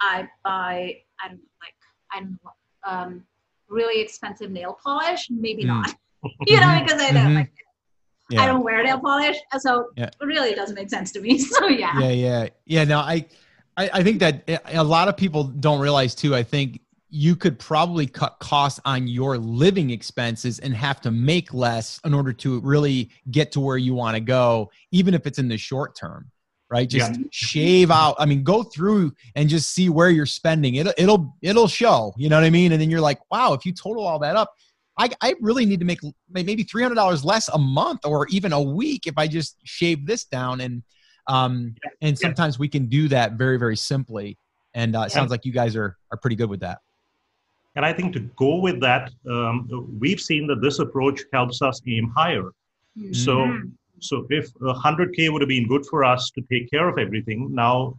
[0.00, 0.96] I buy?
[1.22, 1.74] I don't know, like
[2.12, 2.50] I don't know,
[2.86, 3.24] um,
[3.68, 5.28] really expensive nail polish?
[5.30, 5.68] Maybe mm.
[5.68, 5.94] not.
[6.46, 7.34] you know, because I know mm-hmm.
[7.34, 7.52] like
[8.30, 8.42] yeah.
[8.42, 10.04] I don't wear nail polish, so yeah.
[10.04, 11.38] it really doesn't make sense to me.
[11.38, 11.98] So yeah.
[11.98, 12.84] Yeah, yeah, yeah.
[12.84, 13.26] No, I,
[13.76, 16.34] I, I think that a lot of people don't realize too.
[16.34, 21.52] I think you could probably cut costs on your living expenses and have to make
[21.52, 25.38] less in order to really get to where you want to go, even if it's
[25.38, 26.30] in the short term
[26.70, 27.26] right just yeah.
[27.30, 31.68] shave out i mean go through and just see where you're spending It'll it'll it'll
[31.68, 34.18] show you know what i mean and then you're like wow if you total all
[34.20, 34.54] that up
[34.96, 36.00] i, I really need to make
[36.30, 40.60] maybe $300 less a month or even a week if i just shave this down
[40.60, 40.82] and
[41.30, 44.36] um and sometimes we can do that very very simply.
[44.74, 46.78] And uh, it sounds like you guys are are pretty good with that.
[47.76, 49.04] And i think to go with that
[49.34, 49.54] um,
[50.02, 52.48] we've seen that this approach helps us aim higher.
[52.98, 53.12] Mm-hmm.
[53.12, 53.34] so
[54.00, 57.98] so if 100K would have been good for us to take care of everything, now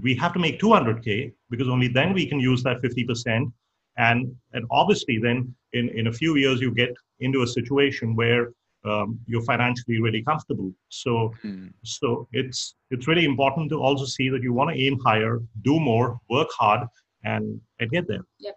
[0.00, 3.52] we have to make 200K because only then we can use that 50%.
[3.98, 8.52] And, and obviously, then in, in a few years, you get into a situation where
[8.84, 10.72] um, you're financially really comfortable.
[10.88, 11.68] So, hmm.
[11.84, 15.78] so it's it's really important to also see that you want to aim higher, do
[15.78, 16.86] more, work hard,
[17.24, 18.24] and and get there.
[18.38, 18.56] Yep.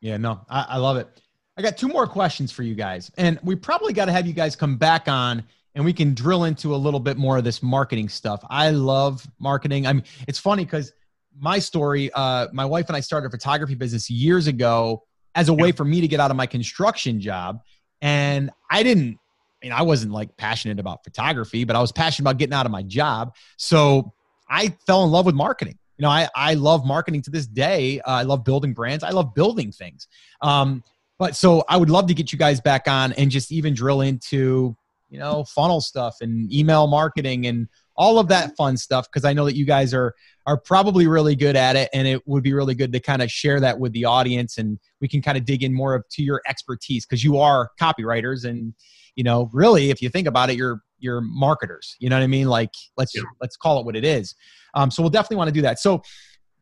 [0.00, 1.08] Yeah, no, I, I love it.
[1.56, 4.34] I got two more questions for you guys, and we probably got to have you
[4.34, 5.44] guys come back on
[5.74, 8.44] and we can drill into a little bit more of this marketing stuff.
[8.48, 9.86] I love marketing.
[9.86, 10.92] I mean, it's funny because
[11.38, 15.02] my story, uh, my wife and I started a photography business years ago
[15.34, 17.60] as a way for me to get out of my construction job.
[18.00, 19.18] And I didn't, I
[19.64, 22.72] mean, I wasn't like passionate about photography, but I was passionate about getting out of
[22.72, 23.34] my job.
[23.56, 24.12] So
[24.48, 25.78] I fell in love with marketing.
[25.98, 28.00] You know, I, I love marketing to this day.
[28.00, 29.04] Uh, I love building brands.
[29.04, 30.08] I love building things.
[30.40, 30.82] Um,
[31.18, 34.00] but so I would love to get you guys back on and just even drill
[34.00, 34.76] into
[35.14, 39.32] you know, funnel stuff and email marketing and all of that fun stuff because I
[39.32, 40.12] know that you guys are
[40.44, 43.30] are probably really good at it and it would be really good to kind of
[43.30, 46.22] share that with the audience and we can kind of dig in more of to
[46.24, 48.74] your expertise because you are copywriters and
[49.16, 52.28] you know really if you think about it you're you're marketers you know what I
[52.28, 53.22] mean like let's yeah.
[53.40, 54.34] let's call it what it is
[54.74, 56.02] um, so we'll definitely want to do that so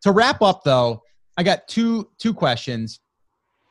[0.03, 1.03] to wrap up though
[1.37, 3.01] I got two two questions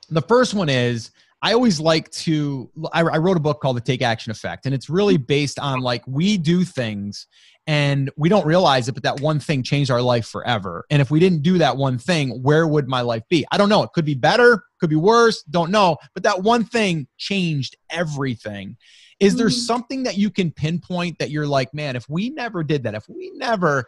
[0.10, 1.12] the first one is
[1.42, 2.70] I always like to.
[2.94, 5.80] I, I, wrote a book called The Take Action Effect, and it's really based on
[5.80, 7.26] like we do things
[7.72, 10.84] and we don't realize it, but that one thing changed our life forever.
[10.90, 13.46] And if we didn't do that one thing, where would my life be?
[13.50, 13.82] I don't know.
[13.82, 15.96] It could be better, could be worse, don't know.
[16.14, 18.76] But that one thing changed everything.
[19.22, 19.56] Is there mm-hmm.
[19.56, 23.08] something that you can pinpoint that you're like, man, if we never did that, if
[23.08, 23.86] we never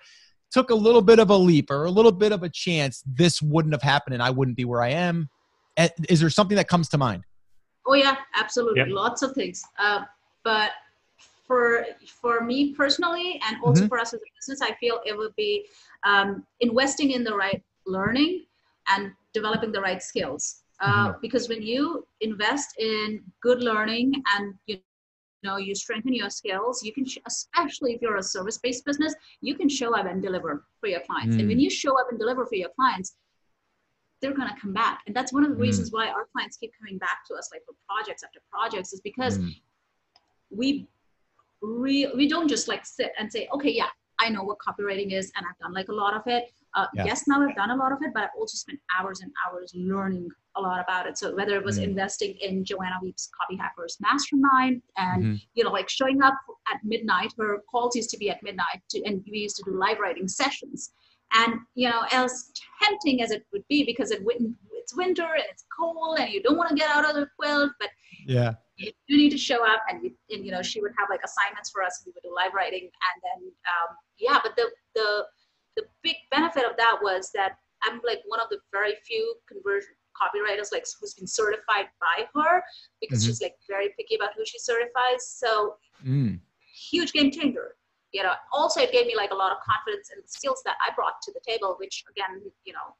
[0.49, 3.41] took a little bit of a leap or a little bit of a chance, this
[3.41, 5.29] wouldn't have happened and I wouldn't be where I am?
[6.07, 7.25] Is there something that comes to mind?
[7.86, 8.86] Oh yeah, absolutely.
[8.93, 9.61] Lots of things.
[9.77, 10.05] Uh,
[10.45, 10.71] but
[11.46, 13.89] for for me personally, and also mm-hmm.
[13.89, 15.66] for us as a business, I feel it would be
[16.04, 18.46] um, investing in the right learning
[18.89, 20.64] and developing the right skills.
[20.80, 21.20] Uh, mm-hmm.
[21.22, 24.80] Because when you invest in good learning and you
[25.44, 29.56] know you strengthen your skills, you can sh- especially if you're a service-based business, you
[29.56, 31.36] can show up and deliver for your clients.
[31.36, 31.39] Mm.
[31.39, 31.64] And when mm.
[31.64, 33.16] you show up and deliver for your clients,
[34.24, 35.62] they're going to come back and that's one of the mm.
[35.62, 39.02] reasons why our clients keep coming back to us like for projects after projects is
[39.02, 39.54] because mm.
[40.50, 40.88] we
[41.64, 43.88] re- we don't just like sit and say okay yeah
[44.20, 46.45] i know what copywriting is and i've done like a lot of it
[46.76, 47.05] uh, yeah.
[47.05, 49.72] yes now i've done a lot of it but i've also spent hours and hours
[49.76, 51.84] learning a lot about it so whether it was mm.
[51.84, 55.36] investing in Joanna Wiebe's copy hackers mastermind and mm-hmm.
[55.55, 56.36] you know like showing up
[56.72, 59.76] at midnight her calls used to be at midnight to, and we used to do
[59.76, 60.91] live writing sessions
[61.34, 62.51] and you know, as
[62.82, 64.22] tempting as it would be, because it,
[64.72, 67.72] it's winter and it's cold, and you don't want to get out of the quilt,
[67.80, 67.89] but
[68.26, 69.82] yeah, you do need to show up.
[69.89, 72.03] And, we, and you know, she would have like assignments for us.
[72.05, 74.39] We would do live writing, and then um, yeah.
[74.43, 75.26] But the the
[75.78, 79.91] the big benefit of that was that I'm like one of the very few conversion
[80.13, 82.63] copywriters like who's been certified by her
[83.01, 83.30] because mm-hmm.
[83.30, 85.28] she's like very picky about who she certifies.
[85.28, 86.39] So mm.
[86.91, 87.76] huge game changer
[88.13, 90.76] you know also it gave me like a lot of confidence in the skills that
[90.86, 92.95] i brought to the table which again you know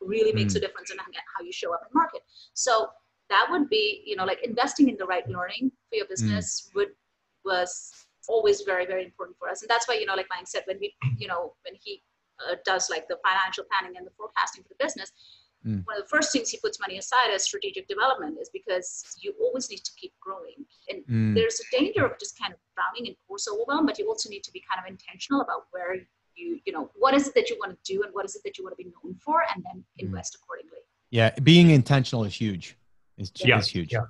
[0.00, 0.58] really makes mm.
[0.58, 2.20] a difference in how you show up in market
[2.54, 2.86] so
[3.30, 6.10] that would be you know like investing in the right learning for your mm.
[6.10, 6.74] business mm.
[6.76, 6.88] would
[7.44, 7.92] was
[8.28, 10.78] always very very important for us and that's why you know like mike said when
[10.80, 12.02] we you know when he
[12.48, 15.12] uh, does like the financial planning and the forecasting for the business
[15.66, 15.84] Mm.
[15.86, 19.34] One of the first things he puts money aside as strategic development is because you
[19.40, 20.64] always need to keep growing.
[20.88, 21.34] And mm.
[21.34, 24.44] there's a danger of just kind of drowning in course overwhelm, but you also need
[24.44, 25.96] to be kind of intentional about where
[26.36, 28.42] you, you know, what is it that you want to do and what is it
[28.44, 30.06] that you want to be known for, and then mm.
[30.06, 30.78] invest accordingly.
[31.10, 32.76] Yeah, being intentional is huge.
[33.18, 33.58] Is, yeah.
[33.58, 33.92] is huge.
[33.92, 34.04] Yeah,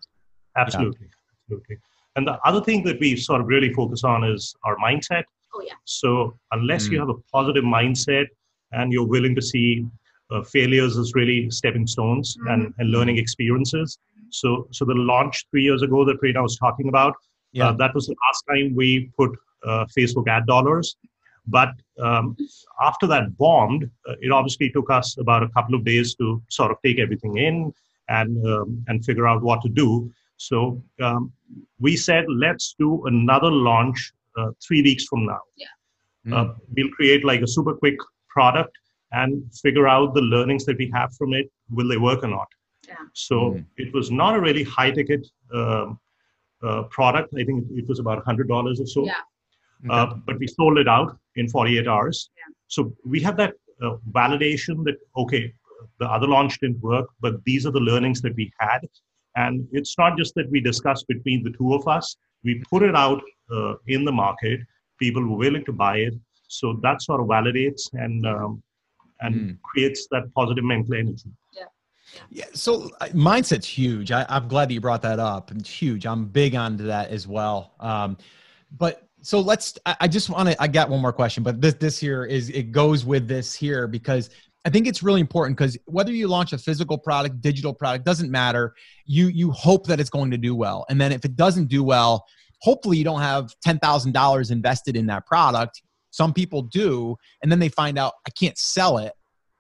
[0.57, 1.07] absolutely.
[1.07, 1.15] Yeah.
[1.57, 1.77] Absolutely.
[2.17, 5.25] And the other thing that we sort of really focus on is our mindset.
[5.55, 5.75] Oh yeah.
[5.85, 7.01] So unless you Mm.
[7.01, 8.27] have a positive mindset
[8.73, 9.87] and you're willing to see
[10.31, 13.99] uh, failures as really stepping stones and, and learning experiences.
[14.31, 17.15] So so the launch three years ago that Prerna was talking about,
[17.53, 17.69] Yeah.
[17.69, 19.31] uh, that was the last time we put
[19.65, 20.97] uh, Facebook ad dollars.
[21.47, 22.37] But um,
[22.83, 26.71] after that bombed, uh, it obviously took us about a couple of days to sort
[26.73, 27.73] of take everything in
[28.09, 30.11] and um, and figure out what to do.
[30.37, 31.33] So um,
[31.81, 35.41] we said, let's do another launch uh, three weeks from now.
[36.27, 36.33] Mm.
[36.37, 37.97] Uh, we'll create like a super quick
[38.29, 38.77] product
[39.13, 41.51] and figure out the learnings that we have from it.
[41.71, 42.49] Will they work or not?
[42.87, 42.95] Yeah.
[43.15, 43.65] So Mm.
[43.77, 45.99] it was not a really high ticket um,
[46.63, 47.35] uh, product.
[47.35, 49.05] I think it was about hundred dollars or so.
[49.07, 49.15] Yeah.
[49.91, 52.31] Uh, but we sold it out in 48 hours.
[52.37, 52.53] Yeah.
[52.67, 55.53] So we have that uh, validation that okay,
[55.99, 58.81] the other launch didn't work, but these are the learnings that we had.
[59.37, 62.17] And it's not just that we discussed between the two of us.
[62.45, 63.23] We put it out
[63.55, 64.61] uh, in the market.
[64.99, 66.15] People were willing to buy it.
[66.49, 68.63] So that sort of validates and um,
[69.21, 69.59] and Mm.
[69.63, 71.31] creates that positive mental energy.
[72.31, 74.11] Yeah, so uh, mindset's huge.
[74.13, 75.51] I, I'm glad that you brought that up.
[75.53, 76.07] It's huge.
[76.07, 77.75] I'm big onto that as well.
[77.81, 78.17] Um,
[78.77, 79.79] but so let's.
[79.85, 80.63] I, I just want to.
[80.63, 83.87] I got one more question, but this this here is it goes with this here
[83.87, 84.31] because
[84.65, 88.31] I think it's really important because whether you launch a physical product, digital product, doesn't
[88.31, 88.75] matter.
[89.07, 91.83] You you hope that it's going to do well, and then if it doesn't do
[91.85, 92.25] well,
[92.61, 95.83] hopefully you don't have ten thousand dollars invested in that product.
[96.11, 99.13] Some people do, and then they find out I can't sell it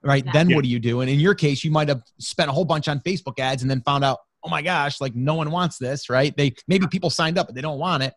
[0.02, 0.32] right Yeah.
[0.32, 0.56] then Yeah.
[0.56, 2.86] what do you do and in your case you might have spent a whole bunch
[2.86, 6.08] on facebook ads and then found out oh my gosh like no one wants this
[6.08, 8.14] right they maybe people signed up but they don't want it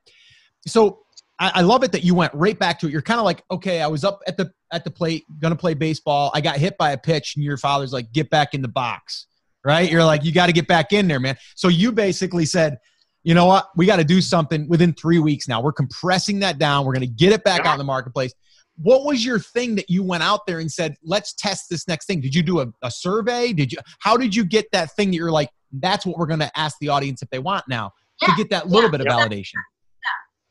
[0.67, 0.99] so
[1.41, 2.91] I, I love it that you went right back to it.
[2.91, 5.73] You're kind of like okay i was up at the at the plate gonna play
[5.73, 6.31] baseball.
[6.33, 9.25] I got hit by a pitch and your father's like get back in the box.
[9.65, 9.91] Right?
[9.91, 11.37] You're like you got to get back in there man.
[11.55, 12.77] So you basically said
[13.23, 13.69] you know what?
[13.75, 15.61] We got to do something within three weeks now.
[15.61, 16.87] We're compressing that down.
[16.87, 18.33] We're going to get it back out in the marketplace.
[18.77, 22.05] What was your thing that you went out there and said let's test this next
[22.07, 22.19] thing.
[22.19, 23.53] Did you do a, a survey?
[23.53, 26.39] Did you how did you get that thing that you're like that's what we're going
[26.39, 29.07] to ask the audience if they want now to get that little yeah, bit of
[29.07, 29.17] yeah.
[29.17, 29.55] validation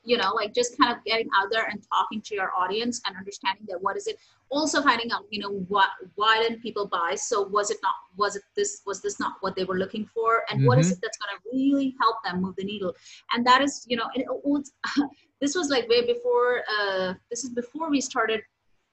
[0.03, 3.16] you know like just kind of getting out there and talking to your audience and
[3.16, 4.16] understanding that what is it
[4.51, 7.14] also finding out you know what why didn't people buy?
[7.14, 10.44] So was it not was it this was this not what they were looking for?
[10.51, 12.94] And what is it that's going to really help them move the needle?
[13.32, 14.26] And that is you know it,
[15.40, 18.40] this was like way before uh this is before we started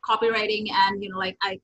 [0.08, 1.60] copywriting and you know like i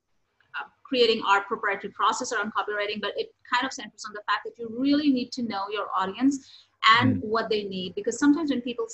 [0.60, 4.42] uh, creating our proprietary process around copywriting but it kind of centers on the fact
[4.44, 6.68] that you really need to know your audience
[7.00, 8.86] and what they need because sometimes when people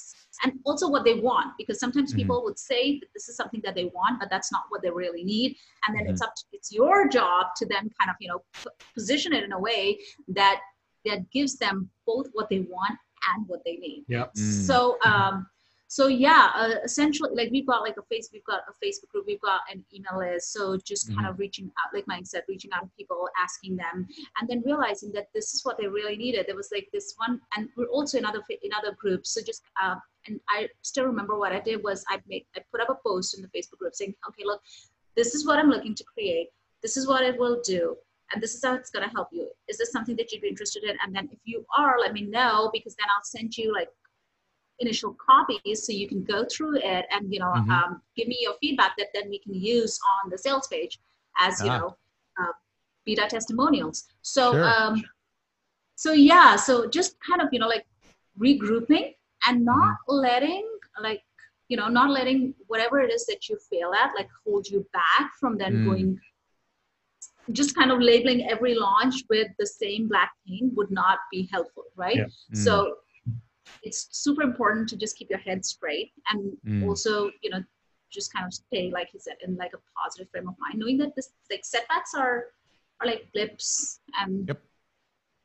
[0.43, 2.17] and also what they want because sometimes Mhm.
[2.17, 4.89] people would say that this is something that they want but that's not what they
[4.91, 5.55] really need
[5.87, 6.11] and then Mhm.
[6.11, 9.43] it's up to it's your job to then kind of you know p- position it
[9.43, 10.59] in a way that
[11.05, 12.97] that gives them both what they want
[13.33, 14.25] and what they need Yeah.
[14.37, 14.65] Mm.
[14.67, 15.47] so um
[15.95, 19.25] so yeah uh, essentially like we've got like a face we've got a facebook group
[19.27, 20.53] we've got an email list.
[20.53, 21.29] So just kind Mm-hmm.
[21.33, 25.11] of reaching out like mike said reaching out to people asking them and then realizing
[25.13, 26.45] that this is what they really needed.
[26.47, 29.27] There was like this one and we're also in other in other groups.
[29.33, 29.95] So just uh,
[30.27, 33.29] and i still remember what i did was i made i put up a post
[33.35, 34.61] in the facebook group saying okay look
[35.15, 36.49] this is what i'm looking to create.
[36.83, 37.81] This is what it will do
[38.31, 39.49] and this is how it's going to help you.
[39.67, 40.95] Is this something that you'd be interested in?
[41.03, 43.89] And then if you are let me know because then i'll send you like
[44.79, 47.69] initial copies so you can go through it and you know Mhm.
[47.77, 50.99] um, give me your feedback that then we can use on the sales page
[51.47, 51.79] as you Ah.
[51.79, 51.97] know
[52.39, 52.53] uh,
[53.05, 54.67] beta testimonials so Sure.
[54.73, 54.93] um
[55.95, 57.85] so yeah so just kind of you know like
[58.45, 59.07] regrouping
[59.47, 60.67] and not letting
[61.01, 61.23] like
[61.67, 65.25] you know not letting whatever it is that you fail at like hold you back
[65.39, 65.85] from then Mm.
[65.89, 66.09] going
[67.51, 71.85] just kind of labeling every launch with the same black paint would not be helpful
[71.95, 72.25] right Yeah.
[72.53, 72.57] Mm.
[72.65, 72.73] so
[73.83, 76.87] it's super important to just keep your head straight and Mm.
[76.87, 77.63] also you know
[78.11, 80.97] just kind of stay like you said in like a positive frame of mind knowing
[80.97, 82.45] that this like setbacks are
[83.01, 84.61] are like blips and Yep.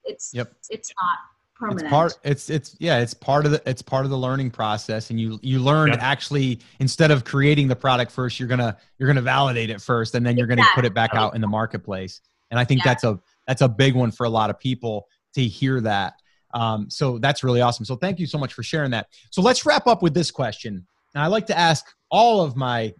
[0.04, 0.52] it's Yep.
[0.70, 1.18] it's not
[1.54, 2.18] permanent It's part.
[2.24, 2.98] It's it's yeah.
[2.98, 6.00] It's part of the it's part of the learning process, and you you learned Yeah.
[6.12, 10.26] actually instead of creating the product first, you're gonna you're gonna validate it first, and
[10.26, 12.20] then you're gonna put it back out in the marketplace.
[12.50, 12.90] And I think Yeah.
[12.90, 16.14] that's a that's a big one for a lot of people to hear that.
[16.54, 17.84] Um, so that's really awesome.
[17.84, 19.08] So thank you so much for sharing that.
[19.30, 20.86] So let's wrap up with this question.
[21.14, 22.94] And I like to ask all of my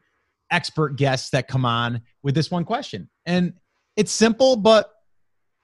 [0.50, 3.54] expert guests that come on with this one question, and
[3.96, 4.90] it's simple, but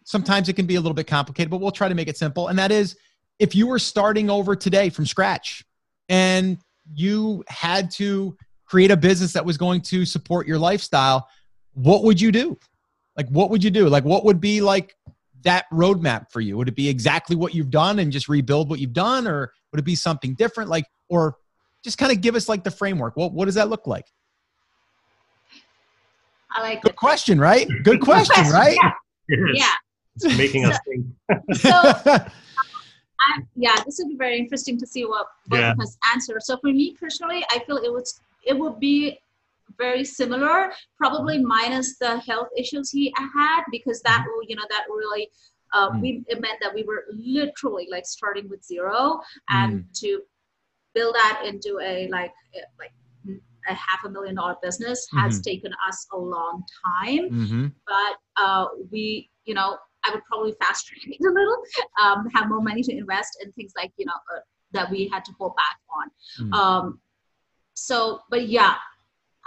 [0.04, 2.48] sometimes it can be a little bit complicated, but we'll try to make it simple.
[2.48, 2.96] And that is
[3.38, 5.64] if you were starting over today from scratch
[6.08, 6.58] and
[6.92, 8.36] you had to
[8.66, 11.28] create a business that was going to support your lifestyle,
[11.72, 12.58] what would you do?
[13.16, 13.88] Like, what would you do?
[13.88, 14.94] Like, what would be like
[15.42, 16.56] that roadmap for you?
[16.56, 19.78] Would it be exactly what you've done and just rebuild what you've done, or would
[19.80, 20.70] it be something different?
[20.70, 21.36] Like, or
[21.84, 23.16] just kind of give us like the framework.
[23.16, 24.06] What what does that look like?
[26.52, 26.96] I like Good it.
[26.96, 27.68] question, right?
[27.84, 28.76] Good question, right?
[29.28, 29.36] Yeah.
[29.54, 29.66] Yeah.
[30.16, 31.06] It's making us think.
[31.56, 35.72] So uh, I, yeah, this would be very interesting to see what both Yeah.
[35.72, 36.38] of us answer.
[36.40, 39.18] So for me personally, I feel it was it would be
[39.78, 44.84] very similar, probably minus the health issues he had because that will you know that
[44.88, 45.30] really
[45.72, 46.00] uh, Mm.
[46.02, 50.00] we it meant that we were literally like starting with zero and Mm.
[50.00, 50.22] to
[50.94, 52.32] build that into a like
[52.78, 52.92] like
[53.68, 55.50] a half a million dollar business has Mm-hmm.
[55.50, 56.64] taken us a long
[56.98, 61.58] time hmm but uh, we, you know, I would probably fast track it a little,
[62.00, 64.40] um, have more money to invest in things like, you know, uh,
[64.72, 66.10] that we had to hold back on.
[66.46, 66.54] Mm.
[66.56, 67.00] Um,
[67.74, 68.74] so, but yeah,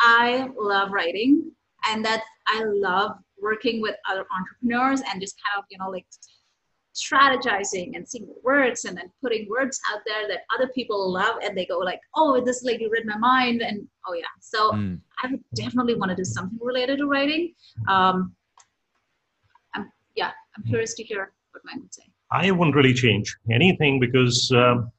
[0.04, 1.52] I love writing
[1.90, 6.06] and that's I love working with other entrepreneurs and just kind of, you know, like
[6.94, 11.38] strategizing and seeing what works and then putting words out there that other people love
[11.44, 13.62] and they go like, oh, this lady read my mind.
[13.62, 14.26] And oh yeah.
[14.42, 15.00] So Mm.
[15.24, 17.54] I would definitely want to do something related to writing.
[17.88, 18.36] Um,
[19.74, 22.04] I'm, yeah, I'm curious to hear what Mike would say.
[22.32, 24.92] I wouldn't really change anything because um,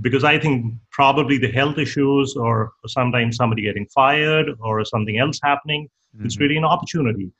[0.00, 5.40] because I think probably the health issues or sometimes somebody getting fired or something else
[5.42, 5.88] happening,
[6.24, 6.40] it's Mhm.
[6.40, 7.30] really an opportunity.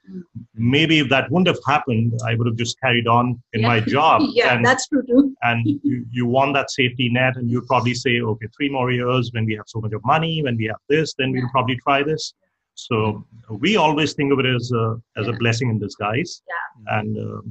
[0.54, 3.68] Maybe if that wouldn't have happened, I would have just carried on in Yeah.
[3.68, 4.20] my job.
[4.34, 5.34] yeah, and that's true too.
[5.42, 9.30] and you, you want that safety net and you'd probably say okay three more years
[9.34, 12.02] when we have so much of money when we have this then we'll probably try
[12.02, 12.32] this
[12.74, 13.24] so
[13.66, 14.84] we always think of it as a
[15.20, 16.98] as a blessing in disguise Yeah.
[16.98, 17.44] and um,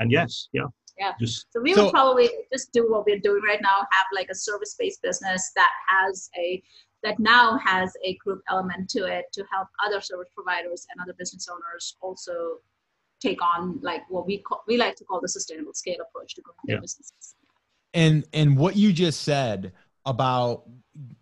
[0.00, 0.68] and yes yeah
[0.98, 1.12] Yeah.
[1.20, 4.28] just So we So- would probably just do what we're doing right now, have like
[4.30, 6.62] a service-based business that has a
[7.02, 11.12] that now has a group element to it to help other service providers and other
[11.18, 12.58] business owners also
[13.20, 16.42] take on like what we call, we like to call the sustainable scale approach to
[16.42, 17.34] growing their businesses.
[17.94, 19.72] and and what you just said
[20.04, 20.64] about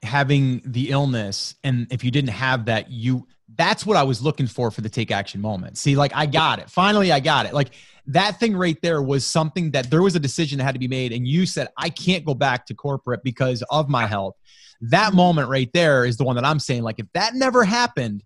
[0.03, 4.47] having the illness and if you didn't have that you that's what i was looking
[4.47, 7.53] for for the take action moment see like i got it finally i got it
[7.53, 7.71] like
[8.07, 10.89] that thing right there was something that there was a decision that had to be
[10.89, 14.35] made and you said i can't go back to corporate because of my health
[14.83, 15.17] that Mhm.
[15.17, 18.23] moment right there is the one that i'm saying like if that never happened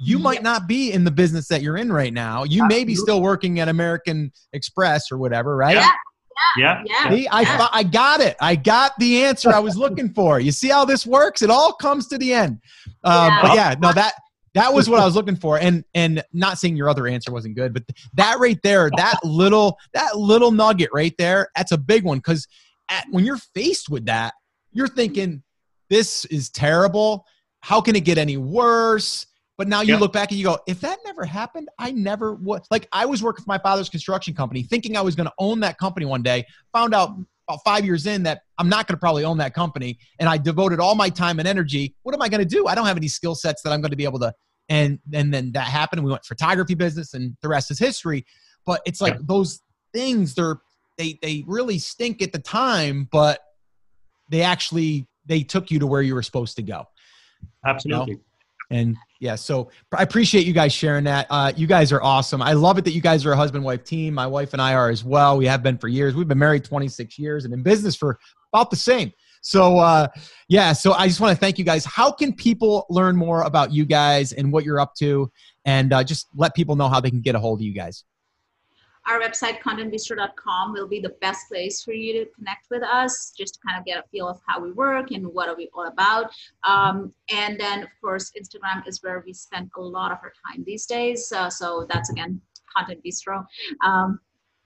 [0.00, 2.96] you might not be in the business that you're in right now you may be
[2.96, 5.88] still working at american express or whatever right Yeah.
[6.56, 7.10] yeah Yeah.
[7.10, 7.58] See, I, Yeah.
[7.58, 8.36] fi- I got it.
[8.40, 10.40] I got the answer I was looking for.
[10.40, 11.40] You see how this works?
[11.40, 12.58] It all comes to the end.
[13.04, 13.38] Um, Yeah.
[13.42, 14.14] But yeah, no, that
[14.54, 15.58] that was what I was looking for.
[15.58, 17.84] And and not saying your other answer wasn't good, but
[18.14, 22.46] that right there, that little that little nugget right there, that's a big one because
[23.10, 24.34] when you're faced with that,
[24.72, 25.42] you're thinking,
[25.88, 27.24] "This is terrible.
[27.60, 29.26] How can it get any worse?"
[29.58, 30.00] But now you Yeah.
[30.00, 32.62] look back and you go, if that never happened, I never would.
[32.70, 35.60] Like I was working for my father's construction company, thinking I was going to own
[35.60, 36.46] that company one day.
[36.72, 37.10] Found out
[37.48, 40.38] about five years in that I'm not going to probably own that company, and I
[40.38, 41.94] devoted all my time and energy.
[42.02, 42.66] What am I going to do?
[42.66, 44.32] I don't have any skill sets that I'm going to be able to.
[44.68, 46.02] And and then that happened.
[46.04, 48.24] We went photography business, and the rest is history.
[48.64, 49.60] But it's like those
[49.92, 50.34] things.
[50.34, 50.60] They're
[50.98, 53.40] they they really stink at the time, but
[54.30, 56.86] they actually they took you to where you were supposed to go.
[57.64, 58.18] absolutely
[58.72, 61.26] And yeah, so I appreciate you guys sharing that.
[61.28, 62.40] Uh, you guys are awesome.
[62.40, 64.14] I love it that you guys are a husband wife team.
[64.14, 65.36] My wife and I are as well.
[65.36, 66.14] We have been for years.
[66.14, 68.18] We've been married 26 years and in business for
[68.52, 69.12] about the same.
[69.42, 70.08] So uh,
[70.48, 71.84] yeah, so I just want to thank you guys.
[71.84, 75.30] How can people learn more about you guys and what you're up to,
[75.64, 78.04] and uh, just let people know how they can get a hold of you guys?
[79.08, 83.54] Our website, contentbistro.com, will be the best place for you to connect with us, just
[83.54, 85.86] to kind of get a feel of how we work and what are we all
[85.86, 86.30] about.
[86.64, 90.62] Um, and then, of course, Instagram is where we spend a lot of our time
[90.64, 91.32] these days.
[91.32, 92.40] Uh, so that's again,
[92.74, 93.44] Content Bistro.
[93.84, 94.20] Um,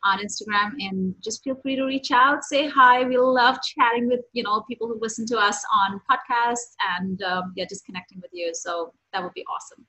[0.04, 3.02] on Instagram and just feel free to reach out, say hi.
[3.02, 7.52] We love chatting with you know people who listen to us on podcasts and um,
[7.56, 8.52] yeah, just connecting with you.
[8.54, 9.84] So that would be awesome.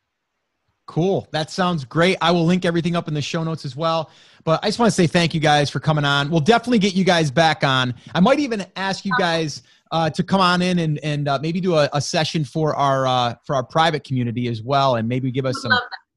[0.88, 1.28] Cool.
[1.32, 2.18] That sounds great.
[2.22, 4.10] I will link everything up in the show notes as well.
[4.46, 6.30] But I just want to say thank you guys for coming on.
[6.32, 7.94] We'll definitely get you guys back on.
[8.16, 11.60] I might even ask you guys uh, to come on in and and uh, maybe
[11.60, 15.30] do a, a session for our uh, for our private community as well, and maybe
[15.32, 15.72] give us some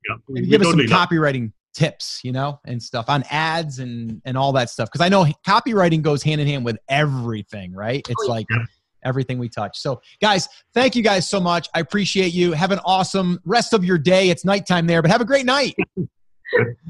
[0.09, 4.23] yeah maybe give us some love- copywriting tips, you know, and stuff on ads and
[4.25, 4.89] and all that stuff.
[4.91, 8.07] Because I know copywriting goes hand in hand with everything, right?
[8.09, 8.31] It's Oh, yeah.
[8.33, 8.65] like Yeah.
[9.03, 9.79] Everything we touch.
[9.79, 11.69] So, guys, thank you guys so much.
[11.75, 12.53] I appreciate you.
[12.53, 14.31] Have an awesome rest of your day.
[14.31, 15.75] It's nighttime there, but have a great night.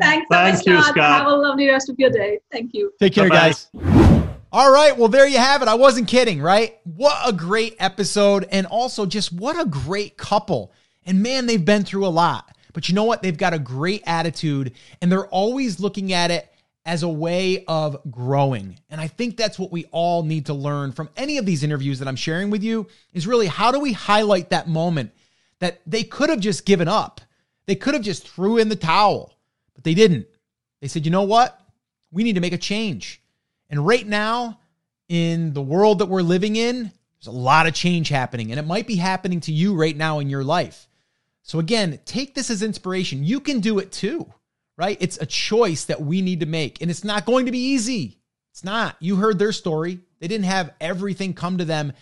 [0.00, 0.94] Thanks, so Thank much, you, Scott.
[0.94, 1.18] Scott.
[1.18, 2.38] Have a lovely rest of your day.
[2.50, 2.92] Thank you.
[2.98, 3.48] Take care, Bye-bye.
[3.48, 4.30] guys.
[4.52, 4.96] All right.
[4.96, 5.68] Well, there you have it.
[5.68, 6.78] I wasn't kidding, right?
[6.84, 8.48] What a great episode.
[8.50, 10.72] And also, just what a great couple.
[11.04, 12.50] And man, they've been through a lot.
[12.72, 13.22] But you know what?
[13.22, 16.49] They've got a great attitude and they're always looking at it
[16.90, 18.76] as a way of growing.
[18.90, 22.00] And I think that's what we all need to learn from any of these interviews
[22.00, 25.12] that I'm sharing with you is really how do we highlight that moment
[25.60, 27.20] that they could have just given up.
[27.66, 29.38] They could have just threw in the towel,
[29.76, 30.26] but they didn't.
[30.80, 31.64] They said, "You know what?
[32.10, 33.22] We need to make a change."
[33.68, 34.58] And right now,
[35.08, 38.66] in the world that we're living in, there's a lot of change happening, and it
[38.66, 40.88] might be happening to you right now in your life.
[41.44, 43.22] So, again, take this as inspiration.
[43.22, 44.34] You can do it too,
[44.80, 44.96] right?
[44.98, 48.18] It's a choice that we need to make, and it's not going to be easy.
[48.50, 48.96] It's not.
[48.98, 50.00] You heard their story.
[50.20, 51.92] They didn't have everything come to them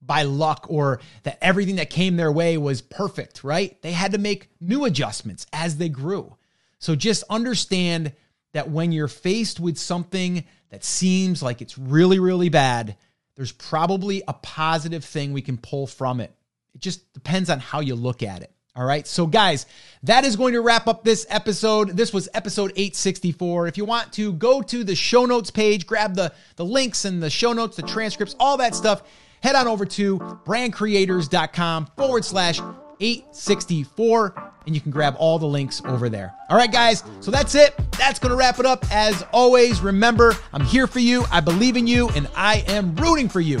[0.00, 3.80] by luck or that everything that came their way was perfect, right?
[3.82, 6.34] They had to make new adjustments as they grew.
[6.78, 8.14] So just understand
[8.54, 12.96] that when you're faced with something that seems like it's really, really bad,
[13.36, 16.34] there's probably a positive thing we can pull from it.
[16.74, 18.50] It just depends on how you look at it.
[18.74, 19.06] All right.
[19.06, 19.66] So, guys,
[20.04, 21.90] that is going to wrap up this episode.
[21.90, 23.66] This was episode 864.
[23.66, 27.22] If you want to go to the show notes page, grab the, the links and
[27.22, 29.02] the show notes, the transcripts, all that stuff,
[29.42, 32.60] head on over to brandcreators.com forward slash
[33.00, 36.32] 864 and you can grab all the links over there.
[36.48, 37.04] All right, guys.
[37.20, 37.74] So that's it.
[37.98, 38.86] That's going to wrap it up.
[38.90, 41.24] As always, remember, I'm here for you.
[41.30, 43.60] I believe in you and I am rooting for you.